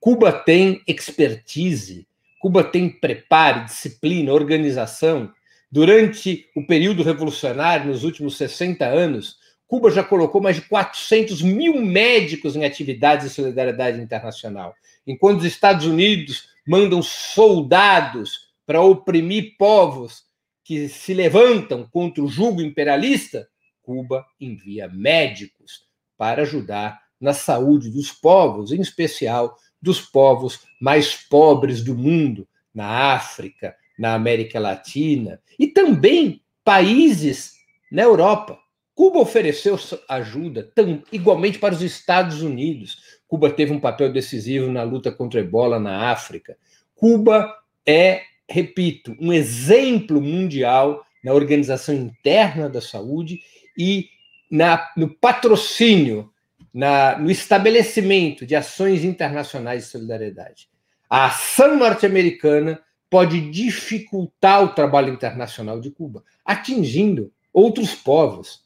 Cuba 0.00 0.32
tem 0.32 0.82
expertise, 0.86 2.06
Cuba 2.38 2.62
tem 2.62 2.90
preparo, 2.90 3.64
disciplina, 3.64 4.32
organização. 4.32 5.32
Durante 5.70 6.46
o 6.54 6.66
período 6.66 7.02
revolucionário, 7.02 7.86
nos 7.90 8.04
últimos 8.04 8.36
60 8.36 8.84
anos, 8.84 9.38
Cuba 9.66 9.90
já 9.90 10.04
colocou 10.04 10.42
mais 10.42 10.56
de 10.56 10.62
400 10.62 11.40
mil 11.42 11.80
médicos 11.80 12.54
em 12.54 12.64
atividades 12.64 13.28
de 13.28 13.34
solidariedade 13.34 14.00
internacional. 14.00 14.74
Enquanto 15.06 15.38
os 15.38 15.46
Estados 15.46 15.86
Unidos 15.86 16.48
mandam 16.66 17.02
soldados 17.02 18.52
para 18.66 18.82
oprimir 18.82 19.56
povos 19.58 20.24
que 20.64 20.88
se 20.88 21.12
levantam 21.12 21.86
contra 21.90 22.24
o 22.24 22.28
jugo 22.28 22.62
imperialista, 22.62 23.46
Cuba 23.82 24.24
envia 24.40 24.88
médicos 24.88 25.86
para 26.16 26.42
ajudar 26.42 27.02
na 27.20 27.34
saúde 27.34 27.90
dos 27.90 28.10
povos, 28.10 28.72
em 28.72 28.80
especial 28.80 29.56
dos 29.80 30.00
povos 30.00 30.60
mais 30.80 31.14
pobres 31.14 31.84
do 31.84 31.94
mundo, 31.94 32.48
na 32.74 33.14
África, 33.14 33.76
na 33.96 34.14
América 34.14 34.58
Latina 34.58 35.40
e 35.58 35.68
também 35.68 36.42
países 36.64 37.54
na 37.92 38.02
Europa. 38.02 38.58
Cuba 38.94 39.18
ofereceu 39.18 39.78
ajuda 40.08 40.70
tão, 40.74 41.02
igualmente 41.12 41.58
para 41.58 41.74
os 41.74 41.82
Estados 41.82 42.42
Unidos. 42.42 43.20
Cuba 43.28 43.50
teve 43.50 43.72
um 43.72 43.80
papel 43.80 44.12
decisivo 44.12 44.70
na 44.70 44.82
luta 44.82 45.12
contra 45.12 45.40
a 45.40 45.44
ebola 45.44 45.78
na 45.78 46.10
África. 46.10 46.56
Cuba 46.94 47.54
é, 47.86 48.22
repito, 48.48 49.16
um 49.20 49.32
exemplo 49.32 50.20
mundial 50.20 51.04
na 51.22 51.32
organização 51.32 51.94
interna 51.94 52.68
da 52.68 52.80
saúde 52.80 53.40
e 53.76 54.08
na, 54.50 54.90
no 54.96 55.08
patrocínio, 55.08 56.30
na, 56.72 57.18
no 57.18 57.30
estabelecimento 57.30 58.46
de 58.46 58.54
ações 58.54 59.04
internacionais 59.04 59.84
de 59.84 59.90
solidariedade. 59.90 60.68
A 61.08 61.26
ação 61.26 61.76
norte-americana 61.76 62.80
pode 63.08 63.50
dificultar 63.50 64.62
o 64.62 64.74
trabalho 64.74 65.12
internacional 65.12 65.80
de 65.80 65.90
Cuba, 65.90 66.24
atingindo 66.44 67.32
outros 67.52 67.94
povos 67.94 68.64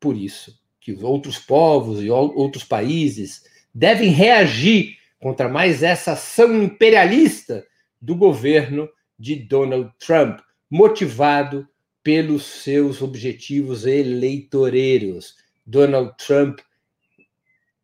por 0.00 0.16
isso 0.16 0.58
que 0.80 0.92
os 0.92 1.02
outros 1.02 1.38
povos 1.38 2.02
e 2.02 2.10
outros 2.10 2.64
países 2.64 3.42
devem 3.74 4.10
reagir 4.10 4.96
contra 5.20 5.48
mais 5.48 5.82
essa 5.82 6.12
ação 6.12 6.62
imperialista 6.62 7.66
do 8.00 8.14
governo 8.14 8.88
de 9.18 9.36
Donald 9.36 9.90
Trump, 9.98 10.40
motivado 10.70 11.68
pelos 12.02 12.44
seus 12.44 13.02
objetivos 13.02 13.84
eleitoreiros. 13.86 15.36
Donald 15.66 16.14
Trump 16.16 16.60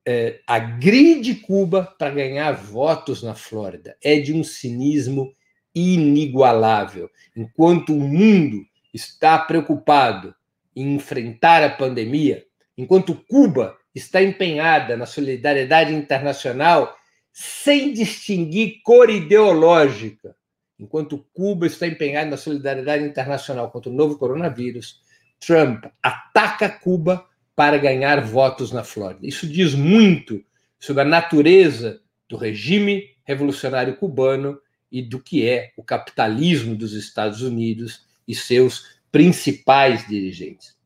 é, 0.06 0.40
agride 0.46 1.34
Cuba 1.36 1.94
para 1.98 2.10
ganhar 2.10 2.52
votos 2.52 3.22
na 3.22 3.34
Flórida. 3.34 3.96
É 4.02 4.18
de 4.20 4.32
um 4.32 4.44
cinismo 4.44 5.34
inigualável. 5.74 7.10
Enquanto 7.36 7.94
o 7.94 8.00
mundo 8.00 8.64
está 8.92 9.38
preocupado 9.38 10.34
em 10.76 10.94
enfrentar 10.94 11.62
a 11.62 11.70
pandemia, 11.70 12.44
enquanto 12.76 13.14
Cuba 13.28 13.76
está 13.94 14.22
empenhada 14.22 14.96
na 14.96 15.06
solidariedade 15.06 15.94
internacional 15.94 16.96
sem 17.32 17.92
distinguir 17.92 18.80
cor 18.82 19.10
ideológica, 19.10 20.36
enquanto 20.84 21.24
Cuba 21.32 21.66
está 21.66 21.86
empenhada 21.86 22.30
na 22.30 22.36
solidariedade 22.36 23.04
internacional 23.04 23.70
contra 23.70 23.90
o 23.90 23.94
novo 23.94 24.16
coronavírus, 24.18 25.00
Trump 25.40 25.84
ataca 26.02 26.68
Cuba 26.68 27.26
para 27.56 27.78
ganhar 27.78 28.20
votos 28.20 28.70
na 28.70 28.84
Flórida. 28.84 29.26
Isso 29.26 29.46
diz 29.46 29.74
muito 29.74 30.44
sobre 30.78 31.02
a 31.02 31.06
natureza 31.06 32.00
do 32.28 32.36
regime 32.36 33.10
revolucionário 33.24 33.96
cubano 33.96 34.58
e 34.92 35.02
do 35.02 35.18
que 35.18 35.48
é 35.48 35.72
o 35.76 35.82
capitalismo 35.82 36.76
dos 36.76 36.92
Estados 36.92 37.42
Unidos 37.42 38.06
e 38.28 38.34
seus 38.34 39.00
principais 39.10 40.06
dirigentes. 40.06 40.76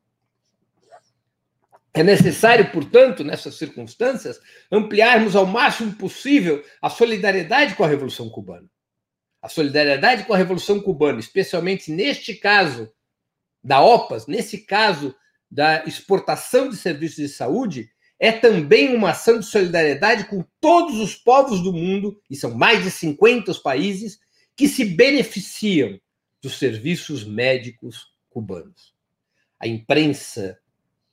É 1.92 2.02
necessário, 2.02 2.70
portanto, 2.70 3.24
nessas 3.24 3.56
circunstâncias, 3.56 4.40
ampliarmos 4.70 5.34
ao 5.34 5.46
máximo 5.46 5.92
possível 5.94 6.64
a 6.80 6.88
solidariedade 6.88 7.74
com 7.74 7.82
a 7.82 7.88
Revolução 7.88 8.28
Cubana. 8.28 8.68
A 9.40 9.48
solidariedade 9.48 10.24
com 10.24 10.34
a 10.34 10.36
Revolução 10.36 10.80
Cubana, 10.80 11.20
especialmente 11.20 11.90
neste 11.90 12.34
caso 12.34 12.90
da 13.62 13.80
OPAS, 13.80 14.26
nesse 14.26 14.58
caso 14.58 15.14
da 15.50 15.84
exportação 15.84 16.68
de 16.68 16.76
serviços 16.76 17.16
de 17.16 17.28
saúde, 17.28 17.90
é 18.18 18.32
também 18.32 18.94
uma 18.94 19.10
ação 19.10 19.38
de 19.38 19.46
solidariedade 19.46 20.24
com 20.24 20.44
todos 20.60 20.98
os 20.98 21.14
povos 21.14 21.62
do 21.62 21.72
mundo, 21.72 22.20
e 22.28 22.34
são 22.34 22.54
mais 22.54 22.82
de 22.82 22.90
50 22.90 23.52
os 23.52 23.58
países, 23.58 24.18
que 24.56 24.68
se 24.68 24.84
beneficiam 24.84 26.00
dos 26.42 26.58
serviços 26.58 27.24
médicos 27.24 28.08
cubanos. 28.28 28.94
A 29.58 29.66
imprensa 29.66 30.58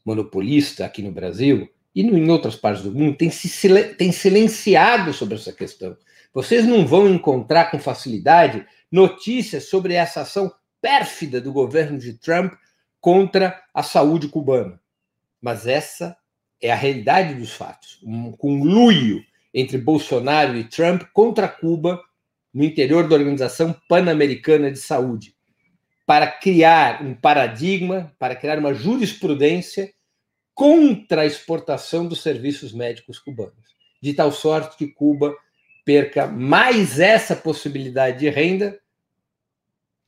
monopolista 0.04 0.86
aqui 0.86 1.02
no 1.02 1.12
Brasil 1.12 1.70
e 1.94 2.02
em 2.02 2.30
outras 2.30 2.56
partes 2.56 2.84
do 2.84 2.92
mundo 2.92 3.18
tem, 3.18 3.30
se, 3.32 3.94
tem 3.96 4.12
silenciado 4.12 5.14
sobre 5.14 5.36
essa 5.36 5.54
questão. 5.54 5.96
Vocês 6.36 6.66
não 6.66 6.86
vão 6.86 7.08
encontrar 7.08 7.72
com 7.72 7.80
facilidade 7.80 8.68
notícias 8.92 9.70
sobre 9.70 9.94
essa 9.94 10.20
ação 10.20 10.54
pérfida 10.82 11.40
do 11.40 11.54
governo 11.54 11.98
de 11.98 12.12
Trump 12.12 12.56
contra 13.00 13.64
a 13.74 13.82
saúde 13.82 14.28
cubana. 14.28 14.78
Mas 15.42 15.66
essa 15.66 16.18
é 16.62 16.70
a 16.70 16.76
realidade 16.76 17.36
dos 17.36 17.54
fatos. 17.54 18.02
Um 18.04 18.34
conluio 18.34 19.24
entre 19.54 19.78
Bolsonaro 19.78 20.58
e 20.58 20.66
Trump 20.66 21.04
contra 21.14 21.48
Cuba 21.48 22.04
no 22.54 22.66
interior 22.66 23.08
da 23.08 23.16
Organização 23.16 23.74
Pan-Americana 23.88 24.70
de 24.70 24.80
Saúde 24.80 25.34
para 26.06 26.28
criar 26.28 27.02
um 27.02 27.16
paradigma, 27.16 28.14
para 28.20 28.36
criar 28.36 28.60
uma 28.60 28.74
jurisprudência 28.74 29.94
contra 30.54 31.22
a 31.22 31.26
exportação 31.26 32.06
dos 32.06 32.22
serviços 32.22 32.74
médicos 32.74 33.20
cubanos, 33.20 33.74
de 34.04 34.14
tal 34.14 34.34
sorte 34.34 34.76
que 34.76 34.88
Cuba 34.88 35.34
perca 35.86 36.26
mais 36.26 37.00
essa 37.00 37.36
possibilidade 37.36 38.20
de 38.20 38.30
renda 38.30 38.80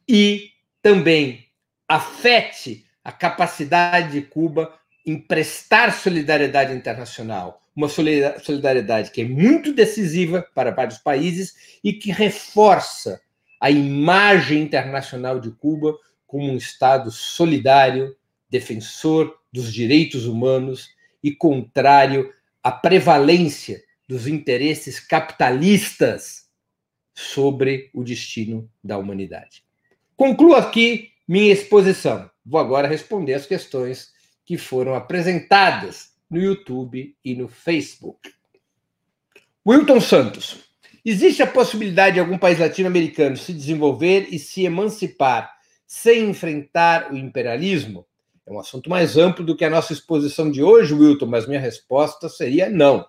e 0.09 0.49
também 0.81 1.45
afete 1.87 2.85
a 3.03 3.11
capacidade 3.11 4.13
de 4.13 4.21
Cuba 4.23 4.73
em 5.05 5.17
prestar 5.17 5.93
solidariedade 5.93 6.73
internacional, 6.73 7.61
uma 7.75 7.87
solidariedade 7.87 9.11
que 9.11 9.21
é 9.21 9.23
muito 9.23 9.71
decisiva 9.71 10.45
para 10.53 10.71
vários 10.71 10.97
países 10.97 11.79
e 11.83 11.93
que 11.93 12.11
reforça 12.11 13.21
a 13.61 13.69
imagem 13.69 14.63
internacional 14.63 15.39
de 15.39 15.51
Cuba 15.51 15.95
como 16.25 16.51
um 16.51 16.57
Estado 16.57 17.11
solidário, 17.11 18.15
defensor 18.49 19.37
dos 19.53 19.71
direitos 19.71 20.25
humanos 20.25 20.89
e 21.23 21.31
contrário 21.31 22.31
à 22.63 22.71
prevalência 22.71 23.81
dos 24.07 24.27
interesses 24.27 24.99
capitalistas 24.99 26.47
sobre 27.13 27.89
o 27.93 28.03
destino 28.03 28.69
da 28.83 28.97
humanidade. 28.97 29.63
Concluo 30.15 30.55
aqui 30.55 31.11
minha 31.27 31.51
exposição. 31.51 32.29
Vou 32.45 32.59
agora 32.59 32.87
responder 32.87 33.33
as 33.33 33.45
questões 33.45 34.11
que 34.45 34.57
foram 34.57 34.95
apresentadas 34.95 36.13
no 36.29 36.39
YouTube 36.39 37.15
e 37.23 37.35
no 37.35 37.47
Facebook. 37.47 38.31
Wilton 39.67 39.99
Santos. 39.99 40.67
Existe 41.03 41.41
a 41.41 41.47
possibilidade 41.47 42.15
de 42.15 42.19
algum 42.19 42.37
país 42.37 42.59
latino-americano 42.59 43.35
se 43.37 43.53
desenvolver 43.53 44.27
e 44.31 44.39
se 44.39 44.63
emancipar 44.63 45.51
sem 45.85 46.29
enfrentar 46.29 47.11
o 47.11 47.17
imperialismo? 47.17 48.05
É 48.45 48.51
um 48.51 48.59
assunto 48.59 48.89
mais 48.89 49.17
amplo 49.17 49.45
do 49.45 49.55
que 49.55 49.65
a 49.65 49.69
nossa 49.69 49.91
exposição 49.91 50.51
de 50.51 50.63
hoje, 50.63 50.93
Wilton, 50.93 51.25
mas 51.25 51.47
minha 51.47 51.59
resposta 51.59 52.29
seria 52.29 52.69
não. 52.69 53.05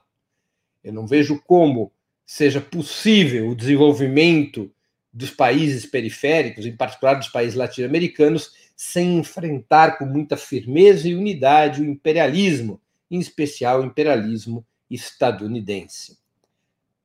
Eu 0.83 0.93
não 0.93 1.07
vejo 1.07 1.41
como 1.47 1.93
seja 2.25 2.61
possível 2.61 3.49
o 3.49 3.55
desenvolvimento 3.55 4.71
dos 5.13 5.31
países 5.31 5.87
periféricos, 5.87 6.67
em 6.67 6.77
particular 6.77 7.15
dos 7.15 7.29
países 7.29 7.55
latino-americanos, 7.55 8.53
sem 8.77 9.19
enfrentar 9.19 9.99
com 9.99 10.05
muita 10.05 10.37
firmeza 10.37 11.09
e 11.09 11.15
unidade 11.15 11.81
o 11.81 11.85
imperialismo, 11.85 12.81
em 13.11 13.19
especial 13.19 13.81
o 13.81 13.85
imperialismo 13.85 14.65
estadunidense. 14.91 16.19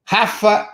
Rafa 0.05 0.69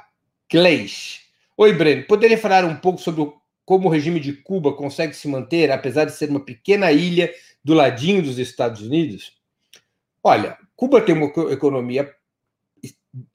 Kleisch. 0.50 1.22
Oi, 1.56 1.74
Breno. 1.74 2.06
Poderia 2.06 2.38
falar 2.38 2.66
um 2.66 2.76
pouco 2.76 3.00
sobre 3.00 3.32
como 3.64 3.88
o 3.88 3.92
regime 3.92 4.20
de 4.20 4.34
Cuba 4.34 4.74
consegue 4.74 5.14
se 5.14 5.28
manter, 5.28 5.72
apesar 5.72 6.06
de 6.06 6.12
ser 6.14 6.30
uma 6.30 6.40
pequena 6.40 6.92
ilha 6.92 7.32
do 7.64 7.76
ladinho 7.76 8.24
dos 8.24 8.40
Estados 8.40 8.82
Unidos? 8.82 9.38
Olha, 10.24 10.58
Cuba 10.76 11.02
tem 11.02 11.14
uma 11.14 11.32
economia 11.52 12.12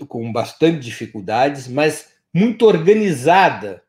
com 0.07 0.33
bastante 0.33 0.81
dificuldades, 0.81 1.69
mas 1.69 2.13
muito 2.33 2.67
organizada. 2.67 3.83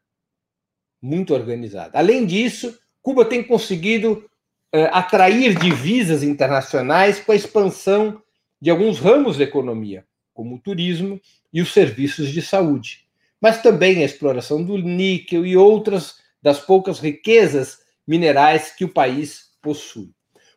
Muito 1.02 1.34
organizada. 1.34 1.98
Além 1.98 2.26
disso, 2.26 2.78
Cuba 3.02 3.26
tem 3.26 3.44
conseguido 3.44 4.30
uh, 4.74 4.90
atrair 4.92 5.58
divisas 5.60 6.24
internacionais 6.24 7.20
com 7.20 7.32
a 7.32 7.36
expansão 7.36 8.22
de 8.60 8.70
alguns 8.70 9.00
ramos 9.00 9.38
da 9.38 9.44
economia, 9.44 10.06
como 10.34 10.56
o 10.56 10.60
turismo 10.60 11.22
e 11.54 11.62
os 11.62 11.72
serviços 11.72 12.30
de 12.32 12.42
saúde, 12.42 13.06
mas 13.40 13.62
também 13.62 14.02
a 14.02 14.06
exploração 14.06 14.64
do 14.64 14.78
níquel 14.78 15.46
e 15.46 15.56
outras 15.56 16.16
das 16.42 16.60
poucas 16.60 17.00
riquezas 17.00 17.80
minerais 18.08 18.72
que 18.72 18.86
o 18.86 18.90
país 18.90 19.52
possui. 19.62 20.12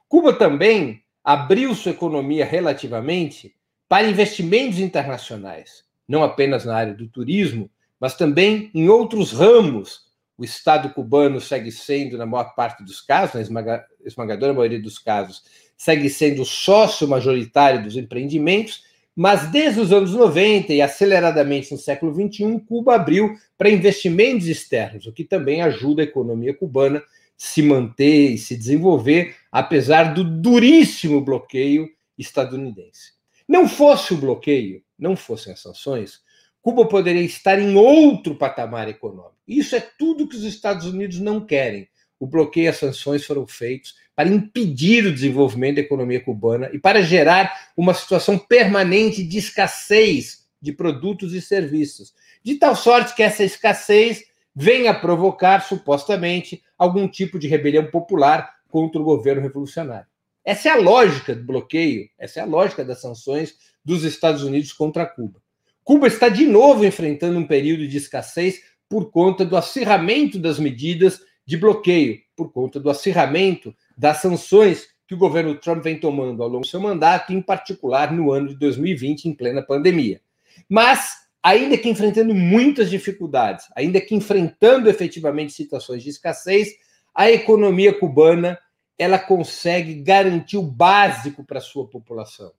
Cuba 0.08 0.32
também 0.32 1.02
abriu 1.22 1.74
sua 1.74 1.92
economia 1.92 2.44
relativamente 2.44 3.54
para 3.88 4.08
investimentos 4.08 4.78
internacionais, 4.78 5.84
não 6.06 6.22
apenas 6.22 6.64
na 6.64 6.76
área 6.76 6.94
do 6.94 7.08
turismo, 7.08 7.70
mas 7.98 8.14
também 8.14 8.70
em 8.74 8.88
outros 8.88 9.32
ramos. 9.32 10.06
O 10.36 10.44
Estado 10.44 10.90
cubano 10.90 11.40
segue 11.40 11.72
sendo, 11.72 12.16
na 12.16 12.24
maior 12.24 12.54
parte 12.54 12.84
dos 12.84 13.00
casos, 13.00 13.48
na 13.50 13.84
esmagadora 14.04 14.52
maioria 14.52 14.80
dos 14.80 14.98
casos, 14.98 15.42
segue 15.76 16.08
sendo 16.08 16.44
sócio 16.44 17.08
majoritário 17.08 17.82
dos 17.82 17.96
empreendimentos, 17.96 18.84
mas 19.16 19.50
desde 19.50 19.80
os 19.80 19.92
anos 19.92 20.12
90 20.12 20.72
e 20.72 20.80
aceleradamente 20.80 21.72
no 21.72 21.78
século 21.78 22.14
XXI, 22.14 22.60
Cuba 22.68 22.94
abriu 22.94 23.36
para 23.56 23.68
investimentos 23.68 24.46
externos, 24.46 25.06
o 25.06 25.12
que 25.12 25.24
também 25.24 25.60
ajuda 25.60 26.02
a 26.02 26.04
economia 26.04 26.54
cubana 26.54 27.02
se 27.36 27.60
manter 27.60 28.30
e 28.30 28.38
se 28.38 28.56
desenvolver, 28.56 29.34
apesar 29.50 30.14
do 30.14 30.22
duríssimo 30.22 31.20
bloqueio 31.20 31.88
estadunidense. 32.16 33.17
Não 33.48 33.66
fosse 33.66 34.12
o 34.12 34.18
bloqueio, 34.18 34.82
não 34.98 35.16
fossem 35.16 35.52
as 35.52 35.60
sanções, 35.60 36.20
Cuba 36.60 36.86
poderia 36.86 37.22
estar 37.22 37.58
em 37.58 37.76
outro 37.76 38.34
patamar 38.34 38.88
econômico. 38.88 39.38
Isso 39.46 39.74
é 39.74 39.80
tudo 39.80 40.28
que 40.28 40.36
os 40.36 40.44
Estados 40.44 40.84
Unidos 40.84 41.18
não 41.18 41.40
querem. 41.40 41.88
O 42.20 42.26
bloqueio 42.26 42.64
e 42.64 42.68
as 42.68 42.76
sanções 42.76 43.24
foram 43.24 43.46
feitos 43.46 43.94
para 44.14 44.28
impedir 44.28 45.06
o 45.06 45.14
desenvolvimento 45.14 45.76
da 45.76 45.82
economia 45.82 46.20
cubana 46.20 46.68
e 46.72 46.78
para 46.78 47.00
gerar 47.00 47.70
uma 47.76 47.94
situação 47.94 48.36
permanente 48.36 49.22
de 49.22 49.38
escassez 49.38 50.46
de 50.60 50.72
produtos 50.72 51.32
e 51.32 51.40
serviços, 51.40 52.12
de 52.42 52.56
tal 52.56 52.74
sorte 52.74 53.14
que 53.14 53.22
essa 53.22 53.44
escassez 53.44 54.24
venha 54.54 54.92
provocar, 54.92 55.60
supostamente, 55.60 56.62
algum 56.76 57.06
tipo 57.06 57.38
de 57.38 57.46
rebelião 57.46 57.86
popular 57.86 58.56
contra 58.68 59.00
o 59.00 59.04
governo 59.04 59.40
revolucionário. 59.40 60.07
Essa 60.48 60.70
é 60.70 60.72
a 60.72 60.76
lógica 60.76 61.34
do 61.34 61.44
bloqueio, 61.44 62.08
essa 62.18 62.40
é 62.40 62.42
a 62.42 62.46
lógica 62.46 62.82
das 62.82 63.02
sanções 63.02 63.56
dos 63.84 64.02
Estados 64.02 64.42
Unidos 64.42 64.72
contra 64.72 65.04
Cuba. 65.04 65.42
Cuba 65.84 66.06
está 66.06 66.30
de 66.30 66.46
novo 66.46 66.86
enfrentando 66.86 67.38
um 67.38 67.46
período 67.46 67.86
de 67.86 67.98
escassez 67.98 68.62
por 68.88 69.10
conta 69.10 69.44
do 69.44 69.58
acirramento 69.58 70.38
das 70.38 70.58
medidas 70.58 71.20
de 71.44 71.58
bloqueio, 71.58 72.18
por 72.34 72.50
conta 72.50 72.80
do 72.80 72.88
acirramento 72.88 73.76
das 73.94 74.22
sanções 74.22 74.88
que 75.06 75.12
o 75.12 75.18
governo 75.18 75.54
Trump 75.54 75.84
vem 75.84 76.00
tomando 76.00 76.42
ao 76.42 76.48
longo 76.48 76.62
do 76.62 76.66
seu 76.66 76.80
mandato, 76.80 77.30
em 77.30 77.42
particular 77.42 78.10
no 78.10 78.32
ano 78.32 78.48
de 78.48 78.54
2020, 78.54 79.26
em 79.26 79.34
plena 79.34 79.60
pandemia. 79.60 80.18
Mas, 80.66 81.10
ainda 81.42 81.76
que 81.76 81.90
enfrentando 81.90 82.34
muitas 82.34 82.88
dificuldades, 82.88 83.66
ainda 83.76 84.00
que 84.00 84.14
enfrentando 84.14 84.88
efetivamente 84.88 85.52
situações 85.52 86.02
de 86.02 86.08
escassez, 86.08 86.70
a 87.14 87.30
economia 87.30 87.92
cubana 87.92 88.58
ela 88.98 89.18
consegue 89.18 89.94
garantir 89.94 90.56
o 90.56 90.62
básico 90.62 91.44
para 91.44 91.58
a 91.58 91.62
sua 91.62 91.88
população, 91.88 92.52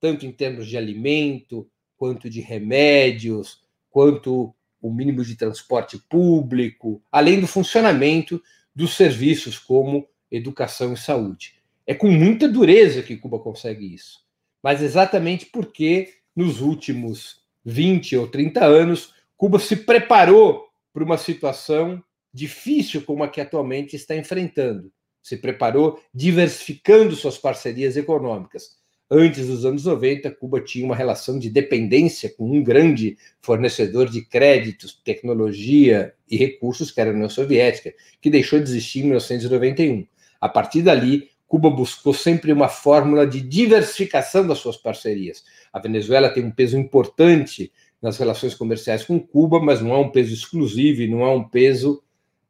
tanto 0.00 0.24
em 0.24 0.32
termos 0.32 0.66
de 0.66 0.78
alimento, 0.78 1.68
quanto 1.96 2.30
de 2.30 2.40
remédios, 2.40 3.62
quanto 3.90 4.54
o 4.80 4.90
mínimo 4.90 5.22
de 5.22 5.36
transporte 5.36 5.98
público, 6.08 7.02
além 7.12 7.40
do 7.40 7.46
funcionamento 7.46 8.42
dos 8.74 8.96
serviços 8.96 9.58
como 9.58 10.08
educação 10.30 10.94
e 10.94 10.96
saúde. 10.96 11.54
É 11.86 11.94
com 11.94 12.10
muita 12.10 12.48
dureza 12.48 13.02
que 13.02 13.16
Cuba 13.16 13.38
consegue 13.38 13.94
isso, 13.94 14.24
mas 14.62 14.82
exatamente 14.82 15.46
porque 15.46 16.14
nos 16.34 16.62
últimos 16.62 17.42
20 17.64 18.16
ou 18.16 18.26
30 18.26 18.64
anos, 18.64 19.14
Cuba 19.36 19.58
se 19.58 19.76
preparou 19.76 20.66
para 20.92 21.04
uma 21.04 21.18
situação 21.18 22.02
difícil 22.32 23.02
como 23.02 23.22
a 23.22 23.28
que 23.28 23.40
atualmente 23.40 23.94
está 23.94 24.16
enfrentando 24.16 24.90
se 25.24 25.38
preparou 25.38 25.98
diversificando 26.12 27.16
suas 27.16 27.38
parcerias 27.38 27.96
econômicas. 27.96 28.76
Antes 29.10 29.46
dos 29.46 29.64
anos 29.64 29.86
90, 29.86 30.30
Cuba 30.32 30.60
tinha 30.60 30.84
uma 30.84 30.94
relação 30.94 31.38
de 31.38 31.48
dependência 31.48 32.28
com 32.36 32.50
um 32.50 32.62
grande 32.62 33.16
fornecedor 33.40 34.10
de 34.10 34.22
créditos, 34.22 35.00
tecnologia 35.02 36.12
e 36.30 36.36
recursos, 36.36 36.90
que 36.90 37.00
era 37.00 37.10
a 37.10 37.14
União 37.14 37.30
Soviética, 37.30 37.94
que 38.20 38.28
deixou 38.28 38.58
de 38.58 38.68
existir 38.68 39.00
em 39.00 39.04
1991. 39.04 40.06
A 40.38 40.48
partir 40.48 40.82
dali, 40.82 41.30
Cuba 41.48 41.70
buscou 41.70 42.12
sempre 42.12 42.52
uma 42.52 42.68
fórmula 42.68 43.26
de 43.26 43.40
diversificação 43.40 44.46
das 44.46 44.58
suas 44.58 44.76
parcerias. 44.76 45.42
A 45.72 45.78
Venezuela 45.78 46.28
tem 46.28 46.44
um 46.44 46.50
peso 46.50 46.76
importante 46.76 47.72
nas 48.02 48.18
relações 48.18 48.54
comerciais 48.54 49.04
com 49.04 49.18
Cuba, 49.18 49.58
mas 49.58 49.80
não 49.80 49.94
é 49.94 49.96
um 49.96 50.10
peso 50.10 50.34
exclusivo 50.34 51.00
e 51.00 51.08
não 51.08 51.22
é 51.22 51.30
um 51.30 51.48
peso 51.48 52.02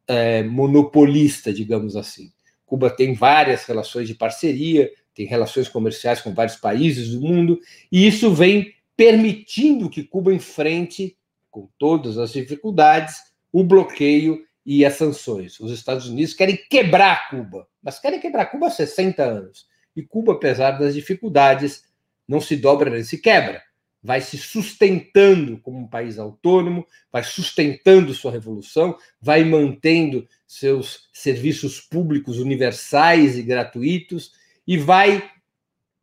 é, 0.09 0.43
monopolista, 0.43 1.53
digamos 1.53 1.95
assim. 1.95 2.34
Cuba 2.67 2.91
tem 2.91 3.15
várias 3.15 3.65
relações 3.65 4.09
de 4.09 4.15
parceria, 4.15 4.91
tem 5.15 5.27
relações 5.27 5.69
comerciais 5.69 6.21
com 6.21 6.35
vários 6.35 6.57
países 6.57 7.11
do 7.11 7.21
mundo, 7.21 7.61
e 7.91 8.07
isso 8.07 8.33
vem 8.35 8.75
permitindo 8.97 9.91
que 9.91 10.03
Cuba 10.05 10.33
enfrente, 10.33 11.17
com 11.51 11.69
todas 11.79 12.19
as 12.19 12.33
dificuldades, 12.33 13.17
o 13.53 13.63
bloqueio 13.63 14.45
e 14.65 14.85
as 14.85 14.95
sanções. 14.95 15.61
Os 15.61 15.71
Estados 15.71 16.09
Unidos 16.09 16.35
querem 16.35 16.59
quebrar 16.69 17.29
Cuba, 17.29 17.69
mas 17.83 17.99
querem 17.99 18.21
quebrar 18.21 18.47
Cuba 18.47 18.67
há 18.67 18.71
60 18.71 19.23
anos. 19.23 19.67
E 19.95 20.03
Cuba, 20.03 20.33
apesar 20.33 20.73
das 20.73 20.95
dificuldades, 20.95 21.85
não 22.27 22.41
se 22.41 22.57
dobra 22.57 22.91
nem 22.91 23.05
se 23.05 23.19
quebra 23.19 23.63
vai 24.05 24.21
se 24.21 24.37
sustentando 24.37 25.57
como 25.57 25.79
um 25.79 25.89
país 25.89 26.19
autônomo, 26.19 26.87
vai 27.11 27.25
sustentando 27.25 28.13
sua 28.13 28.31
revolução, 28.31 28.99
vai 29.19 29.43
mantendo 29.43 30.29
seus 30.47 31.09
serviços 31.11 31.81
públicos 31.81 32.39
universais 32.39 33.39
e 33.39 33.43
gratuitos 33.43 34.33
e 34.67 34.77
vai 34.77 35.31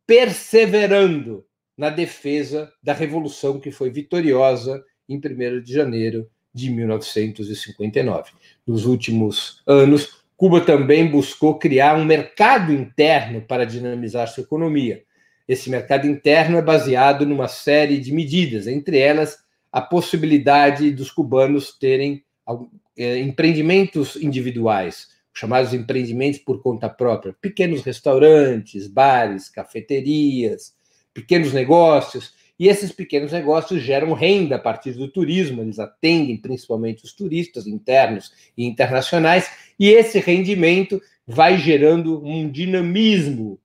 perseverando 0.04 1.46
na 1.78 1.90
defesa 1.90 2.72
da 2.82 2.92
revolução 2.92 3.60
que 3.60 3.70
foi 3.70 3.88
vitoriosa 3.88 4.84
em 5.08 5.16
1 5.16 5.62
de 5.62 5.72
janeiro 5.72 6.28
de 6.52 6.70
1959. 6.70 8.32
Nos 8.66 8.84
últimos 8.84 9.62
anos, 9.64 10.24
Cuba 10.36 10.60
também 10.60 11.08
buscou 11.08 11.56
criar 11.56 11.96
um 11.96 12.04
mercado 12.04 12.72
interno 12.72 13.42
para 13.42 13.64
dinamizar 13.64 14.26
sua 14.26 14.42
economia 14.42 15.04
esse 15.48 15.68
mercado 15.70 16.06
interno 16.06 16.58
é 16.58 16.62
baseado 16.62 17.26
numa 17.26 17.48
série 17.48 17.98
de 17.98 18.12
medidas, 18.12 18.66
entre 18.66 18.98
elas 18.98 19.38
a 19.70 19.80
possibilidade 19.80 20.90
dos 20.90 21.10
cubanos 21.10 21.76
terem 21.78 22.22
é, 22.96 23.18
empreendimentos 23.18 24.16
individuais, 24.16 25.08
chamados 25.32 25.72
empreendimentos 25.72 26.38
por 26.40 26.62
conta 26.62 26.88
própria, 26.88 27.34
pequenos 27.40 27.82
restaurantes, 27.82 28.86
bares, 28.86 29.48
cafeterias, 29.48 30.74
pequenos 31.14 31.52
negócios, 31.52 32.34
e 32.58 32.68
esses 32.68 32.92
pequenos 32.92 33.32
negócios 33.32 33.82
geram 33.82 34.12
renda 34.12 34.56
a 34.56 34.58
partir 34.58 34.92
do 34.92 35.08
turismo, 35.08 35.62
eles 35.62 35.78
atendem 35.78 36.36
principalmente 36.36 37.04
os 37.04 37.12
turistas 37.12 37.66
internos 37.66 38.32
e 38.56 38.66
internacionais, 38.66 39.50
e 39.78 39.88
esse 39.88 40.20
rendimento 40.20 41.00
vai 41.26 41.56
gerando 41.58 42.24
um 42.24 42.48
dinamismo 42.50 43.58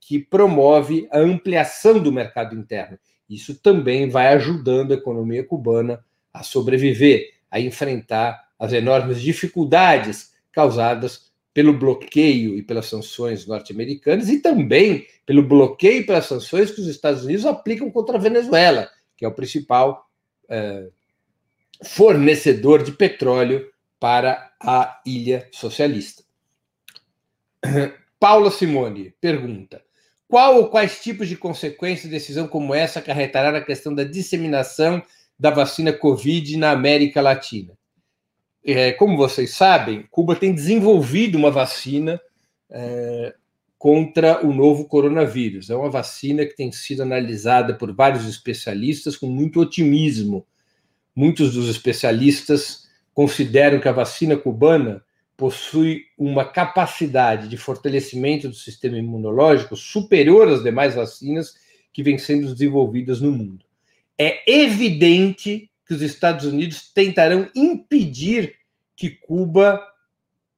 que 0.00 0.18
promove 0.18 1.08
a 1.12 1.18
ampliação 1.18 2.02
do 2.02 2.12
mercado 2.12 2.56
interno. 2.56 2.98
Isso 3.28 3.54
também 3.60 4.08
vai 4.08 4.28
ajudando 4.28 4.92
a 4.92 4.96
economia 4.96 5.44
cubana 5.44 6.02
a 6.32 6.42
sobreviver, 6.42 7.34
a 7.50 7.60
enfrentar 7.60 8.48
as 8.58 8.72
enormes 8.72 9.20
dificuldades 9.20 10.32
causadas 10.50 11.28
pelo 11.52 11.72
bloqueio 11.72 12.56
e 12.56 12.62
pelas 12.62 12.86
sanções 12.86 13.46
norte-americanas 13.46 14.28
e 14.28 14.40
também 14.40 15.06
pelo 15.26 15.42
bloqueio 15.42 16.00
e 16.00 16.06
pelas 16.06 16.26
sanções 16.26 16.70
que 16.70 16.80
os 16.80 16.86
Estados 16.86 17.24
Unidos 17.24 17.44
aplicam 17.44 17.90
contra 17.90 18.16
a 18.16 18.20
Venezuela, 18.20 18.88
que 19.16 19.24
é 19.24 19.28
o 19.28 19.34
principal 19.34 20.08
é, 20.48 20.88
fornecedor 21.84 22.82
de 22.82 22.92
petróleo 22.92 23.70
para 24.00 24.52
a 24.60 25.00
ilha 25.04 25.48
socialista. 25.52 26.22
Paula 28.18 28.50
Simone 28.50 29.14
pergunta: 29.20 29.82
qual 30.26 30.56
ou 30.56 30.68
quais 30.68 31.00
tipos 31.00 31.28
de 31.28 31.36
consequências 31.36 32.10
decisão 32.10 32.46
como 32.46 32.74
essa 32.74 32.98
acarretará 32.98 33.50
na 33.50 33.60
questão 33.60 33.94
da 33.94 34.04
disseminação 34.04 35.02
da 35.38 35.50
vacina 35.50 35.92
Covid 35.92 36.56
na 36.56 36.70
América 36.70 37.20
Latina? 37.20 37.78
É, 38.64 38.92
como 38.92 39.16
vocês 39.16 39.54
sabem, 39.54 40.06
Cuba 40.10 40.36
tem 40.36 40.52
desenvolvido 40.52 41.38
uma 41.38 41.50
vacina 41.50 42.20
é, 42.70 43.34
contra 43.78 44.44
o 44.44 44.52
novo 44.52 44.86
coronavírus. 44.86 45.70
É 45.70 45.76
uma 45.76 45.88
vacina 45.88 46.44
que 46.44 46.56
tem 46.56 46.70
sido 46.72 47.02
analisada 47.02 47.74
por 47.74 47.94
vários 47.94 48.26
especialistas 48.28 49.16
com 49.16 49.26
muito 49.26 49.60
otimismo. 49.60 50.44
Muitos 51.14 51.54
dos 51.54 51.68
especialistas 51.70 52.88
consideram 53.14 53.80
que 53.80 53.88
a 53.88 53.92
vacina 53.92 54.36
cubana 54.36 55.02
possui 55.38 56.06
uma 56.18 56.44
capacidade 56.44 57.46
de 57.46 57.56
fortalecimento 57.56 58.48
do 58.48 58.56
sistema 58.56 58.98
imunológico 58.98 59.76
superior 59.76 60.48
às 60.48 60.64
demais 60.64 60.96
vacinas 60.96 61.54
que 61.92 62.02
vêm 62.02 62.18
sendo 62.18 62.52
desenvolvidas 62.52 63.20
no 63.20 63.30
mundo. 63.30 63.64
É 64.18 64.42
evidente 64.50 65.70
que 65.86 65.94
os 65.94 66.02
Estados 66.02 66.44
Unidos 66.44 66.90
tentarão 66.92 67.48
impedir 67.54 68.56
que 68.96 69.10
Cuba 69.10 69.80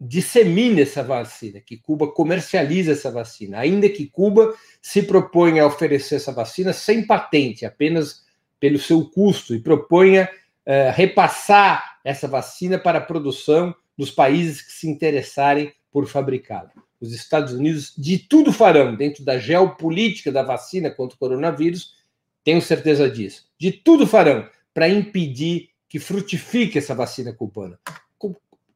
dissemine 0.01 0.81
essa 0.81 1.03
vacina, 1.03 1.61
que 1.61 1.77
Cuba 1.77 2.11
comercialize 2.11 2.91
essa 2.91 3.11
vacina, 3.11 3.59
ainda 3.59 3.87
que 3.87 4.07
Cuba 4.07 4.55
se 4.81 5.03
proponha 5.03 5.63
a 5.63 5.67
oferecer 5.67 6.15
essa 6.15 6.33
vacina 6.33 6.73
sem 6.73 7.07
patente, 7.07 7.67
apenas 7.67 8.25
pelo 8.59 8.79
seu 8.79 9.05
custo, 9.11 9.55
e 9.55 9.61
proponha 9.61 10.27
uh, 10.67 10.91
repassar 10.95 11.99
essa 12.03 12.27
vacina 12.27 12.79
para 12.79 12.97
a 12.97 13.03
produção 13.03 13.75
dos 14.01 14.11
países 14.11 14.63
que 14.63 14.73
se 14.73 14.89
interessarem 14.89 15.75
por 15.93 16.07
fabricá-la. 16.07 16.73
Os 16.99 17.13
Estados 17.13 17.53
Unidos 17.53 17.93
de 17.99 18.19
tudo 18.19 18.51
farão 18.51 18.97
dentro 18.97 19.23
da 19.23 19.39
geopolítica 19.39 20.33
da 20.33 20.43
vacina 20.43 20.91
contra 20.91 21.17
o 21.17 21.19
coronavírus, 21.19 21.97
tenho 22.43 22.63
certeza 22.63 23.11
disso. 23.11 23.45
De 23.59 23.71
tudo 23.71 24.07
farão 24.07 24.49
para 24.73 24.89
impedir 24.89 25.69
que 25.87 25.99
frutifique 25.99 26.79
essa 26.79 26.95
vacina 26.95 27.31
cubana. 27.31 27.79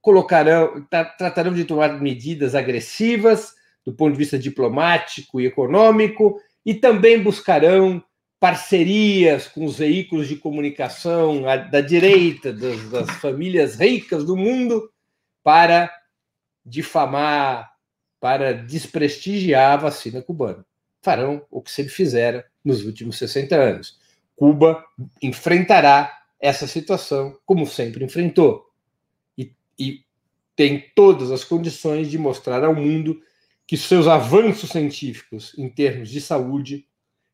Colocarão, 0.02 0.86
tratarão 1.16 1.54
de 1.54 1.64
tomar 1.64 1.98
medidas 1.98 2.54
agressivas 2.54 3.54
do 3.82 3.94
ponto 3.94 4.12
de 4.12 4.18
vista 4.18 4.38
diplomático 4.38 5.40
e 5.40 5.46
econômico 5.46 6.38
e 6.66 6.74
também 6.74 7.22
buscarão 7.22 8.04
parcerias 8.38 9.48
com 9.48 9.64
os 9.64 9.78
veículos 9.78 10.28
de 10.28 10.36
comunicação 10.36 11.40
da 11.70 11.80
direita, 11.80 12.52
das, 12.52 12.90
das 12.90 13.10
famílias 13.12 13.76
ricas 13.76 14.22
do 14.22 14.36
mundo, 14.36 14.90
para 15.44 15.92
difamar, 16.64 17.70
para 18.18 18.54
desprestigiar 18.54 19.74
a 19.74 19.76
vacina 19.76 20.22
cubana. 20.22 20.64
Farão 21.02 21.46
o 21.50 21.60
que 21.60 21.70
sempre 21.70 21.92
fizeram 21.92 22.42
nos 22.64 22.84
últimos 22.84 23.18
60 23.18 23.54
anos. 23.54 24.00
Cuba 24.34 24.82
enfrentará 25.22 26.10
essa 26.40 26.66
situação 26.66 27.38
como 27.44 27.66
sempre 27.66 28.04
enfrentou. 28.04 28.66
E, 29.36 29.54
e 29.78 30.02
tem 30.56 30.90
todas 30.94 31.30
as 31.30 31.44
condições 31.44 32.10
de 32.10 32.18
mostrar 32.18 32.64
ao 32.64 32.74
mundo 32.74 33.20
que 33.66 33.76
seus 33.76 34.06
avanços 34.06 34.70
científicos 34.70 35.54
em 35.58 35.68
termos 35.68 36.08
de 36.08 36.20
saúde 36.20 36.86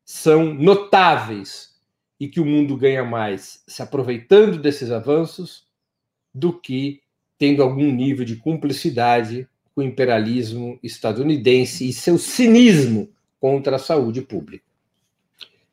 são 0.03 0.53
notáveis 0.53 1.79
e 2.19 2.27
que 2.27 2.39
o 2.39 2.45
mundo 2.45 2.75
ganha 2.75 3.03
mais 3.03 3.63
se 3.67 3.81
aproveitando 3.81 4.57
desses 4.57 4.91
avanços 4.91 5.67
do 6.33 6.57
que 6.57 7.01
tendo 7.41 7.63
algum 7.63 7.91
nível 7.91 8.23
de 8.23 8.35
cumplicidade 8.35 9.49
com 9.73 9.81
o 9.81 9.83
imperialismo 9.83 10.77
estadunidense 10.83 11.89
e 11.89 11.91
seu 11.91 12.19
cinismo 12.19 13.09
contra 13.39 13.77
a 13.77 13.79
saúde 13.79 14.21
pública. 14.21 14.63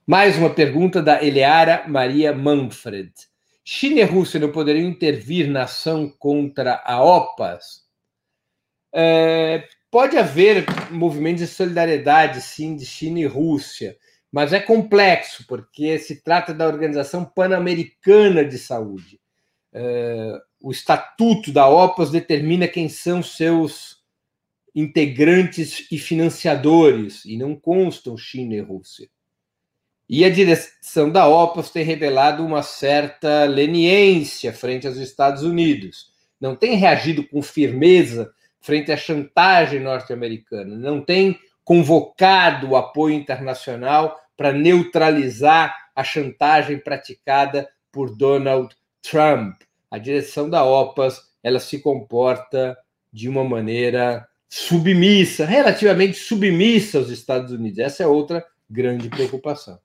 Mais 0.07 0.39
uma 0.39 0.49
pergunta 0.49 1.03
da 1.03 1.23
Eleara 1.23 1.85
Maria 1.87 2.33
Manfred. 2.33 3.13
China 3.63 4.01
e 4.01 4.05
Rússia 4.05 4.41
não 4.41 4.51
poderiam 4.51 4.89
intervir 4.89 5.47
na 5.47 5.65
ação 5.65 6.11
contra 6.19 6.83
a 6.87 7.05
OPAS? 7.05 7.85
É, 8.91 9.69
pode 9.91 10.17
haver 10.17 10.65
movimentos 10.91 11.43
de 11.43 11.49
solidariedade, 11.49 12.41
sim, 12.41 12.77
de 12.77 12.87
China 12.87 13.21
e 13.21 13.27
Rússia, 13.27 13.95
mas 14.33 14.55
é 14.55 14.59
complexo, 14.59 15.45
porque 15.47 15.99
se 15.99 16.23
trata 16.23 16.55
da 16.55 16.67
Organização 16.67 17.27
Pan-Americana 17.27 18.43
de 18.43 18.57
Saúde. 18.57 19.21
O 20.61 20.71
estatuto 20.71 21.53
da 21.53 21.69
OPAS 21.69 22.11
determina 22.11 22.67
quem 22.67 22.89
são 22.89 23.23
seus 23.23 23.99
integrantes 24.75 25.87
e 25.91 25.99
financiadores, 25.99 27.25
e 27.25 27.37
não 27.37 27.55
constam 27.55 28.17
China 28.17 28.55
e 28.55 28.61
Rússia. 28.61 29.09
E 30.09 30.25
a 30.25 30.31
direção 30.31 31.11
da 31.11 31.29
OPAS 31.29 31.71
tem 31.71 31.85
revelado 31.85 32.45
uma 32.45 32.63
certa 32.63 33.45
leniência 33.45 34.53
frente 34.53 34.87
aos 34.87 34.97
Estados 34.97 35.43
Unidos. 35.43 36.13
Não 36.41 36.57
tem 36.57 36.77
reagido 36.77 37.27
com 37.27 37.43
firmeza 37.43 38.33
frente 38.61 38.91
à 38.91 38.97
chantagem 38.97 39.81
norte-americana. 39.81 40.77
Não 40.77 41.05
tem 41.05 41.39
convocado 41.63 42.71
o 42.71 42.77
apoio 42.77 43.15
internacional 43.15 44.19
para 44.37 44.53
neutralizar 44.53 45.75
a 45.95 46.03
chantagem 46.03 46.79
praticada 46.79 47.69
por 47.93 48.17
Donald 48.17 48.75
Trump. 49.03 49.55
A 49.91 49.99
direção 49.99 50.49
da 50.49 50.65
OPAS 50.65 51.23
ela 51.43 51.61
se 51.61 51.79
comporta 51.79 52.77
de 53.13 53.29
uma 53.29 53.45
maneira 53.45 54.27
submissa, 54.49 55.45
relativamente 55.45 56.19
submissa 56.19 56.99
aos 56.99 57.11
Estados 57.11 57.53
Unidos. 57.53 57.79
Essa 57.79 58.03
é 58.03 58.07
outra 58.07 58.45
grande 58.69 59.09
preocupação. 59.09 59.79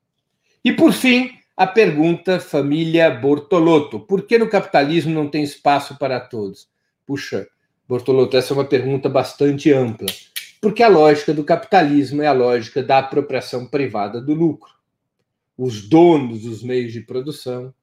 E, 0.64 0.72
por 0.72 0.94
fim, 0.94 1.32
a 1.56 1.68
pergunta 1.68 2.40
família 2.40 3.10
Bortolotto: 3.12 4.00
por 4.00 4.26
que 4.26 4.38
no 4.38 4.50
capitalismo 4.50 5.14
não 5.14 5.30
tem 5.30 5.44
espaço 5.44 5.98
para 5.98 6.20
todos? 6.20 6.68
Puxa, 7.06 7.48
Bortolotto, 7.88 8.38
essa 8.38 8.54
é 8.54 8.56
uma 8.56 8.66
pergunta 8.66 9.10
bastante 9.10 9.72
ampla. 9.72 10.08
Porque 10.62 10.82
a 10.82 10.88
lógica 10.88 11.34
do 11.34 11.44
capitalismo 11.44 12.22
é 12.22 12.28
a 12.28 12.32
lógica 12.32 12.82
da 12.82 13.00
apropriação 13.00 13.68
privada 13.68 14.22
do 14.22 14.34
lucro. 14.34 14.72
Os 15.58 15.88
donos 15.88 16.44
dos 16.44 16.64
meios 16.64 16.94
de 16.94 17.02
produção, 17.02 17.74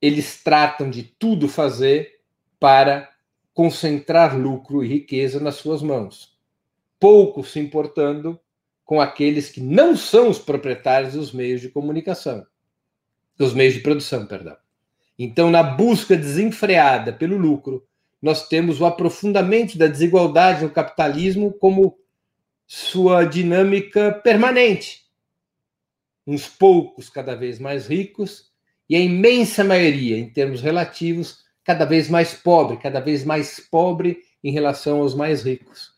eles 0.00 0.42
tratam 0.42 0.88
de 0.90 1.02
tudo 1.02 1.48
fazer 1.48 2.20
para 2.58 3.10
concentrar 3.52 4.38
lucro 4.38 4.84
e 4.84 4.88
riqueza 4.88 5.40
nas 5.40 5.56
suas 5.56 5.82
mãos, 5.82 6.38
pouco 6.98 7.42
se 7.42 7.58
importando 7.58 8.38
com 8.84 9.00
aqueles 9.00 9.50
que 9.50 9.60
não 9.60 9.96
são 9.96 10.30
os 10.30 10.38
proprietários 10.38 11.14
dos 11.14 11.32
meios 11.32 11.60
de 11.60 11.68
comunicação, 11.68 12.46
dos 13.36 13.52
meios 13.52 13.74
de 13.74 13.80
produção, 13.80 14.26
perdão. 14.26 14.56
Então, 15.18 15.50
na 15.50 15.62
busca 15.62 16.16
desenfreada 16.16 17.12
pelo 17.12 17.36
lucro, 17.36 17.84
nós 18.22 18.48
temos 18.48 18.80
o 18.80 18.86
aprofundamento 18.86 19.76
da 19.76 19.86
desigualdade 19.86 20.62
no 20.62 20.70
capitalismo 20.70 21.52
como 21.52 21.98
sua 22.66 23.24
dinâmica 23.24 24.12
permanente. 24.12 25.06
Uns 26.26 26.48
poucos 26.48 27.08
cada 27.08 27.34
vez 27.34 27.58
mais 27.58 27.88
ricos 27.88 28.47
e 28.88 28.96
a 28.96 29.00
imensa 29.00 29.62
maioria, 29.62 30.18
em 30.18 30.28
termos 30.28 30.62
relativos, 30.62 31.44
cada 31.62 31.84
vez 31.84 32.08
mais 32.08 32.32
pobre, 32.32 32.78
cada 32.78 33.00
vez 33.00 33.24
mais 33.24 33.60
pobre 33.60 34.22
em 34.42 34.50
relação 34.50 35.00
aos 35.00 35.14
mais 35.14 35.42
ricos. 35.42 35.92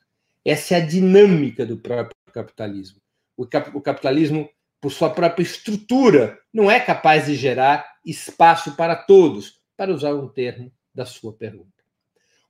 Essa 0.45 0.75
é 0.75 0.77
a 0.79 0.87
dinâmica 0.87 1.65
do 1.65 1.77
próprio 1.77 2.17
capitalismo. 2.33 3.01
O, 3.37 3.47
cap 3.47 3.71
o 3.75 3.81
capitalismo, 3.81 4.49
por 4.81 4.91
sua 4.91 5.11
própria 5.11 5.43
estrutura, 5.43 6.39
não 6.53 6.71
é 6.71 6.81
capaz 6.81 7.27
de 7.27 7.35
gerar 7.35 7.87
espaço 8.05 8.75
para 8.75 8.97
todos, 8.97 9.61
para 9.77 9.93
usar 9.93 10.15
um 10.15 10.27
termo 10.27 10.73
da 10.95 11.07
sua 11.07 11.33
pergunta. 11.33 11.71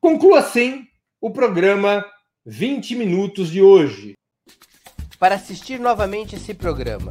Conclua 0.01 0.39
assim 0.39 0.87
o 1.21 1.31
programa 1.31 2.07
20 2.47 2.97
Minutos 2.97 3.51
de 3.51 3.61
hoje. 3.61 4.15
Para 5.19 5.35
assistir 5.35 5.79
novamente 5.79 6.37
esse 6.37 6.55
programa 6.55 7.11